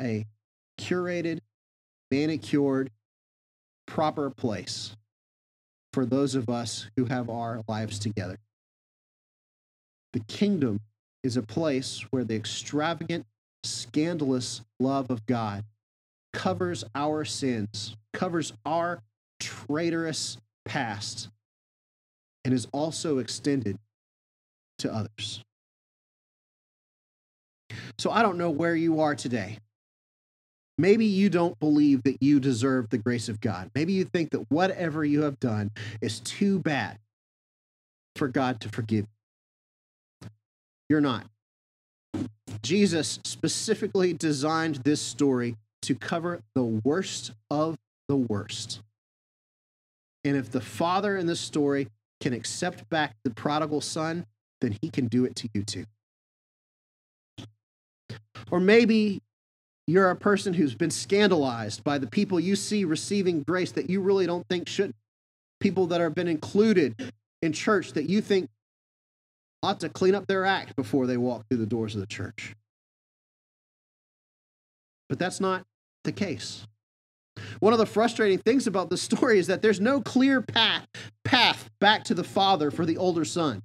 a 0.00 0.26
curated, 0.80 1.40
manicured, 2.10 2.90
proper 3.86 4.30
place 4.30 4.96
for 5.92 6.06
those 6.06 6.34
of 6.34 6.48
us 6.48 6.88
who 6.96 7.06
have 7.06 7.30
our 7.30 7.62
lives 7.68 7.98
together. 7.98 8.38
The 10.12 10.20
kingdom 10.20 10.80
is 11.22 11.36
a 11.36 11.42
place 11.42 12.04
where 12.10 12.24
the 12.24 12.36
extravagant, 12.36 13.26
scandalous 13.62 14.62
love 14.80 15.10
of 15.10 15.26
God 15.26 15.64
covers 16.32 16.84
our 16.94 17.24
sins, 17.24 17.96
covers 18.12 18.52
our 18.64 19.02
traitorous 19.40 20.38
past, 20.64 21.28
and 22.44 22.54
is 22.54 22.66
also 22.72 23.18
extended 23.18 23.78
to 24.78 24.92
others. 24.92 25.42
So 27.98 28.10
I 28.10 28.22
don't 28.22 28.38
know 28.38 28.50
where 28.50 28.76
you 28.76 29.00
are 29.00 29.14
today. 29.14 29.58
Maybe 30.78 31.06
you 31.06 31.28
don't 31.28 31.58
believe 31.58 32.04
that 32.04 32.22
you 32.22 32.38
deserve 32.38 32.88
the 32.88 32.98
grace 32.98 33.28
of 33.28 33.40
God. 33.40 33.70
Maybe 33.74 33.92
you 33.92 34.04
think 34.04 34.30
that 34.30 34.48
whatever 34.50 35.04
you 35.04 35.22
have 35.22 35.40
done 35.40 35.72
is 36.00 36.20
too 36.20 36.60
bad 36.60 36.98
for 38.14 38.28
God 38.28 38.60
to 38.60 38.68
forgive 38.68 39.00
you. 39.00 39.17
You're 40.88 41.00
not. 41.00 41.26
Jesus 42.62 43.20
specifically 43.24 44.12
designed 44.12 44.76
this 44.76 45.00
story 45.00 45.56
to 45.82 45.94
cover 45.94 46.40
the 46.54 46.64
worst 46.64 47.32
of 47.50 47.78
the 48.08 48.16
worst. 48.16 48.80
And 50.24 50.36
if 50.36 50.50
the 50.50 50.60
father 50.60 51.16
in 51.16 51.26
this 51.26 51.40
story 51.40 51.88
can 52.20 52.32
accept 52.32 52.88
back 52.88 53.14
the 53.22 53.30
prodigal 53.30 53.80
son, 53.80 54.26
then 54.60 54.76
he 54.80 54.90
can 54.90 55.06
do 55.06 55.24
it 55.24 55.36
to 55.36 55.48
you 55.54 55.62
too. 55.62 55.84
Or 58.50 58.60
maybe 58.60 59.22
you're 59.86 60.10
a 60.10 60.16
person 60.16 60.54
who's 60.54 60.74
been 60.74 60.90
scandalized 60.90 61.84
by 61.84 61.98
the 61.98 62.06
people 62.06 62.40
you 62.40 62.56
see 62.56 62.84
receiving 62.84 63.42
grace 63.42 63.72
that 63.72 63.88
you 63.88 64.00
really 64.00 64.26
don't 64.26 64.46
think 64.48 64.68
should. 64.68 64.92
People 65.60 65.86
that 65.88 66.00
have 66.00 66.14
been 66.14 66.28
included 66.28 67.12
in 67.42 67.52
church 67.52 67.92
that 67.92 68.08
you 68.08 68.20
think 68.20 68.48
ought 69.62 69.80
to 69.80 69.88
clean 69.88 70.14
up 70.14 70.26
their 70.26 70.44
act 70.44 70.76
before 70.76 71.06
they 71.06 71.16
walk 71.16 71.46
through 71.48 71.58
the 71.58 71.66
doors 71.66 71.94
of 71.94 72.00
the 72.00 72.06
church. 72.06 72.54
But 75.08 75.18
that's 75.18 75.40
not 75.40 75.64
the 76.04 76.12
case. 76.12 76.66
One 77.60 77.72
of 77.72 77.78
the 77.78 77.86
frustrating 77.86 78.38
things 78.38 78.66
about 78.66 78.90
this 78.90 79.02
story 79.02 79.38
is 79.38 79.46
that 79.46 79.62
there's 79.62 79.80
no 79.80 80.00
clear 80.00 80.42
path, 80.42 80.86
path 81.24 81.70
back 81.80 82.04
to 82.04 82.14
the 82.14 82.24
father 82.24 82.70
for 82.70 82.84
the 82.84 82.96
older 82.96 83.24
son. 83.24 83.62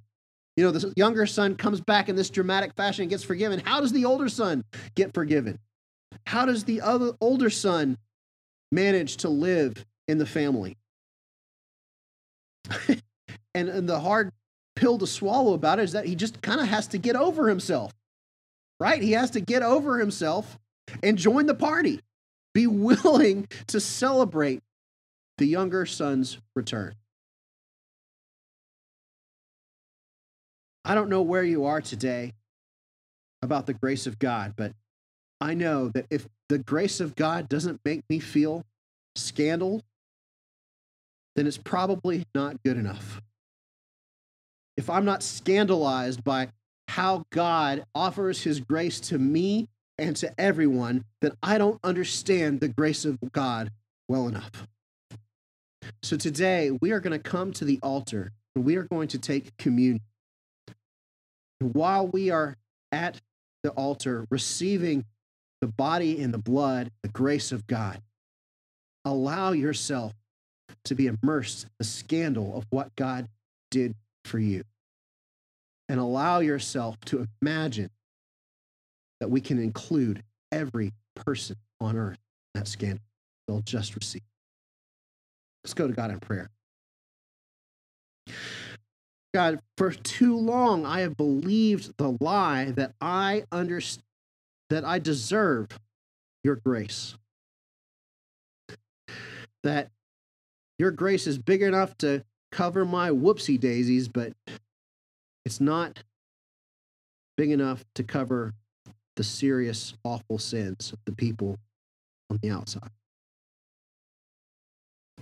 You 0.56 0.64
know, 0.64 0.70
the 0.70 0.92
younger 0.96 1.26
son 1.26 1.56
comes 1.56 1.80
back 1.80 2.08
in 2.08 2.14
this 2.14 2.30
dramatic 2.30 2.74
fashion 2.74 3.02
and 3.02 3.10
gets 3.10 3.24
forgiven. 3.24 3.60
How 3.64 3.80
does 3.80 3.92
the 3.92 4.04
older 4.04 4.28
son 4.28 4.64
get 4.94 5.12
forgiven? 5.12 5.58
How 6.26 6.46
does 6.46 6.64
the 6.64 6.80
other 6.80 7.12
older 7.20 7.50
son 7.50 7.98
manage 8.70 9.16
to 9.18 9.28
live 9.28 9.84
in 10.06 10.18
the 10.18 10.26
family? 10.26 10.76
and, 13.54 13.68
and 13.68 13.88
the 13.88 13.98
hard 13.98 14.30
pill 14.76 14.98
to 14.98 15.06
swallow 15.06 15.54
about 15.54 15.78
it 15.78 15.82
is 15.82 15.92
that 15.92 16.06
he 16.06 16.14
just 16.14 16.42
kind 16.42 16.60
of 16.60 16.66
has 16.66 16.86
to 16.88 16.98
get 16.98 17.16
over 17.16 17.48
himself, 17.48 17.92
right? 18.80 19.02
He 19.02 19.12
has 19.12 19.30
to 19.32 19.40
get 19.40 19.62
over 19.62 19.98
himself 19.98 20.58
and 21.02 21.16
join 21.16 21.46
the 21.46 21.54
party, 21.54 22.00
be 22.52 22.66
willing 22.68 23.48
to 23.68 23.80
celebrate 23.80 24.62
the 25.38 25.46
younger 25.46 25.86
son's 25.86 26.38
return. 26.54 26.94
I 30.84 30.94
don't 30.94 31.08
know 31.08 31.22
where 31.22 31.44
you 31.44 31.64
are 31.64 31.80
today 31.80 32.34
about 33.42 33.66
the 33.66 33.74
grace 33.74 34.06
of 34.06 34.18
God, 34.18 34.54
but 34.56 34.72
I 35.40 35.54
know 35.54 35.88
that 35.88 36.06
if 36.10 36.28
the 36.48 36.58
grace 36.58 37.00
of 37.00 37.16
God 37.16 37.48
doesn't 37.48 37.80
make 37.84 38.02
me 38.08 38.18
feel 38.18 38.64
scandal, 39.16 39.82
then 41.36 41.46
it's 41.46 41.58
probably 41.58 42.24
not 42.34 42.62
good 42.62 42.76
enough. 42.76 43.20
If 44.76 44.90
I'm 44.90 45.04
not 45.04 45.22
scandalized 45.22 46.24
by 46.24 46.48
how 46.88 47.24
God 47.30 47.84
offers 47.94 48.42
his 48.42 48.60
grace 48.60 49.00
to 49.00 49.18
me 49.18 49.68
and 49.98 50.16
to 50.16 50.32
everyone, 50.38 51.04
then 51.20 51.32
I 51.42 51.58
don't 51.58 51.80
understand 51.84 52.60
the 52.60 52.68
grace 52.68 53.04
of 53.04 53.18
God 53.32 53.70
well 54.08 54.26
enough. 54.26 54.66
So 56.02 56.16
today, 56.16 56.70
we 56.70 56.92
are 56.92 57.00
going 57.00 57.12
to 57.18 57.30
come 57.30 57.52
to 57.52 57.64
the 57.64 57.78
altar 57.82 58.32
and 58.54 58.64
we 58.64 58.76
are 58.76 58.84
going 58.84 59.08
to 59.08 59.18
take 59.18 59.56
communion. 59.56 60.00
And 61.60 61.74
While 61.74 62.06
we 62.08 62.30
are 62.30 62.56
at 62.90 63.20
the 63.62 63.70
altar 63.70 64.26
receiving 64.30 65.04
the 65.60 65.68
body 65.68 66.20
and 66.20 66.34
the 66.34 66.38
blood, 66.38 66.90
the 67.02 67.08
grace 67.08 67.52
of 67.52 67.66
God, 67.66 68.00
allow 69.04 69.52
yourself 69.52 70.12
to 70.84 70.94
be 70.94 71.06
immersed 71.06 71.64
in 71.64 71.70
the 71.78 71.84
scandal 71.84 72.56
of 72.56 72.66
what 72.70 72.94
God 72.96 73.28
did 73.70 73.94
for 74.24 74.38
you. 74.38 74.62
And 75.88 76.00
allow 76.00 76.40
yourself 76.40 76.98
to 77.06 77.26
imagine 77.42 77.90
that 79.20 79.28
we 79.28 79.40
can 79.40 79.58
include 79.58 80.22
every 80.50 80.92
person 81.14 81.56
on 81.80 81.96
earth 81.96 82.18
in 82.54 82.60
that 82.60 82.68
scandal 82.68 83.04
they'll 83.46 83.60
just 83.60 83.94
receive. 83.94 84.22
Let's 85.62 85.74
go 85.74 85.86
to 85.86 85.92
God 85.92 86.10
in 86.10 86.20
prayer. 86.20 86.50
God, 89.34 89.60
for 89.76 89.90
too 89.90 90.36
long 90.36 90.86
I 90.86 91.00
have 91.00 91.16
believed 91.16 91.96
the 91.98 92.16
lie 92.20 92.66
that 92.76 92.92
I 93.00 93.44
understand 93.50 94.04
that 94.70 94.84
I 94.84 94.98
deserve 94.98 95.68
your 96.42 96.56
grace. 96.56 97.16
That 99.62 99.90
your 100.78 100.90
grace 100.90 101.26
is 101.26 101.38
big 101.38 101.62
enough 101.62 101.96
to 101.98 102.24
cover 102.54 102.84
my 102.84 103.10
whoopsie 103.10 103.58
daisies, 103.58 104.06
but 104.08 104.32
it's 105.44 105.60
not 105.60 106.04
big 107.36 107.50
enough 107.50 107.84
to 107.96 108.04
cover 108.04 108.54
the 109.16 109.24
serious, 109.24 109.94
awful 110.04 110.38
sins 110.38 110.92
of 110.92 110.98
the 111.04 111.12
people 111.12 111.58
on 112.30 112.38
the 112.42 112.50
outside. 112.50 112.90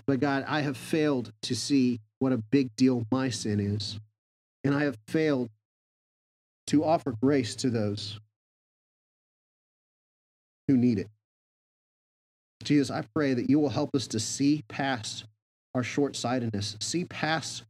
But 0.06 0.20
God, 0.20 0.44
I 0.46 0.60
have 0.60 0.76
failed 0.76 1.32
to 1.42 1.54
see 1.54 2.00
what 2.18 2.32
a 2.32 2.36
big 2.36 2.74
deal 2.76 3.06
my 3.10 3.30
sin 3.30 3.60
is. 3.60 3.98
And 4.64 4.74
I 4.74 4.84
have 4.84 4.98
failed 5.08 5.48
to 6.68 6.84
offer 6.84 7.14
grace 7.22 7.56
to 7.56 7.70
those 7.70 8.20
who 10.68 10.76
need 10.76 10.98
it. 10.98 11.08
Jesus, 12.62 12.90
I 12.90 13.02
pray 13.14 13.34
that 13.34 13.50
you 13.50 13.58
will 13.58 13.70
help 13.70 13.90
us 13.94 14.06
to 14.08 14.20
see 14.20 14.62
past 14.68 15.24
our 15.74 15.82
short 15.82 16.16
sightedness, 16.16 16.76
see 16.80 17.04
past 17.04 17.64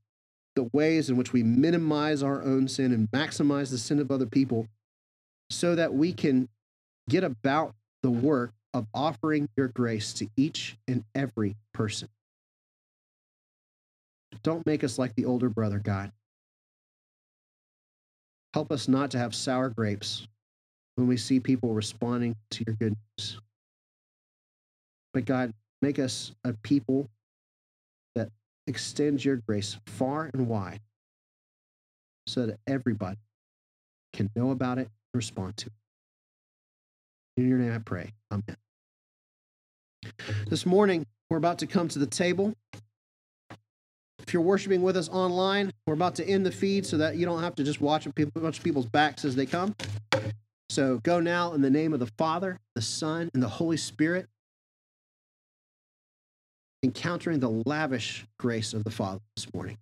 the 0.54 0.68
ways 0.72 1.08
in 1.08 1.16
which 1.16 1.32
we 1.32 1.42
minimize 1.42 2.22
our 2.22 2.42
own 2.42 2.68
sin 2.68 2.92
and 2.92 3.10
maximize 3.10 3.70
the 3.70 3.78
sin 3.78 3.98
of 3.98 4.10
other 4.10 4.26
people 4.26 4.66
so 5.50 5.74
that 5.74 5.94
we 5.94 6.12
can 6.12 6.48
get 7.08 7.24
about 7.24 7.74
the 8.02 8.10
work 8.10 8.52
of 8.74 8.86
offering 8.94 9.48
your 9.56 9.68
grace 9.68 10.12
to 10.14 10.28
each 10.36 10.76
and 10.88 11.04
every 11.14 11.56
person. 11.74 12.08
Don't 14.42 14.66
make 14.66 14.82
us 14.82 14.98
like 14.98 15.14
the 15.14 15.26
older 15.26 15.48
brother, 15.48 15.78
God. 15.78 16.10
Help 18.54 18.72
us 18.72 18.88
not 18.88 19.10
to 19.12 19.18
have 19.18 19.34
sour 19.34 19.68
grapes 19.68 20.26
when 20.96 21.06
we 21.06 21.16
see 21.16 21.40
people 21.40 21.72
responding 21.72 22.36
to 22.50 22.64
your 22.66 22.76
good 22.76 22.94
news. 23.18 23.38
But 25.14 25.24
God, 25.24 25.52
make 25.80 25.98
us 25.98 26.32
a 26.44 26.52
people 26.62 27.08
extends 28.66 29.24
your 29.24 29.36
grace 29.36 29.76
far 29.86 30.30
and 30.32 30.48
wide 30.48 30.80
so 32.26 32.46
that 32.46 32.58
everybody 32.66 33.18
can 34.12 34.30
know 34.36 34.50
about 34.50 34.78
it 34.78 34.82
and 34.82 35.14
respond 35.14 35.56
to 35.56 35.66
it. 35.66 35.72
In 37.36 37.48
your 37.48 37.58
name 37.58 37.72
I 37.72 37.78
pray. 37.78 38.12
Amen. 38.30 38.56
This 40.48 40.66
morning, 40.66 41.06
we're 41.30 41.38
about 41.38 41.58
to 41.60 41.66
come 41.66 41.88
to 41.88 41.98
the 41.98 42.06
table. 42.06 42.54
If 44.18 44.32
you're 44.32 44.42
worshiping 44.42 44.82
with 44.82 44.96
us 44.96 45.08
online, 45.08 45.72
we're 45.86 45.94
about 45.94 46.14
to 46.16 46.28
end 46.28 46.46
the 46.46 46.52
feed 46.52 46.86
so 46.86 46.98
that 46.98 47.16
you 47.16 47.26
don't 47.26 47.42
have 47.42 47.54
to 47.56 47.64
just 47.64 47.80
watch 47.80 48.06
a 48.06 48.10
bunch 48.10 48.58
of 48.58 48.64
people's 48.64 48.86
backs 48.86 49.24
as 49.24 49.34
they 49.34 49.46
come. 49.46 49.74
So 50.70 50.98
go 51.02 51.20
now 51.20 51.54
in 51.54 51.62
the 51.62 51.70
name 51.70 51.92
of 51.92 52.00
the 52.00 52.10
Father, 52.18 52.58
the 52.74 52.82
Son, 52.82 53.30
and 53.34 53.42
the 53.42 53.48
Holy 53.48 53.76
Spirit, 53.76 54.28
encountering 56.82 57.38
the 57.38 57.62
lavish 57.64 58.26
grace 58.38 58.74
of 58.74 58.84
the 58.84 58.90
Father 58.90 59.20
this 59.36 59.46
morning. 59.54 59.78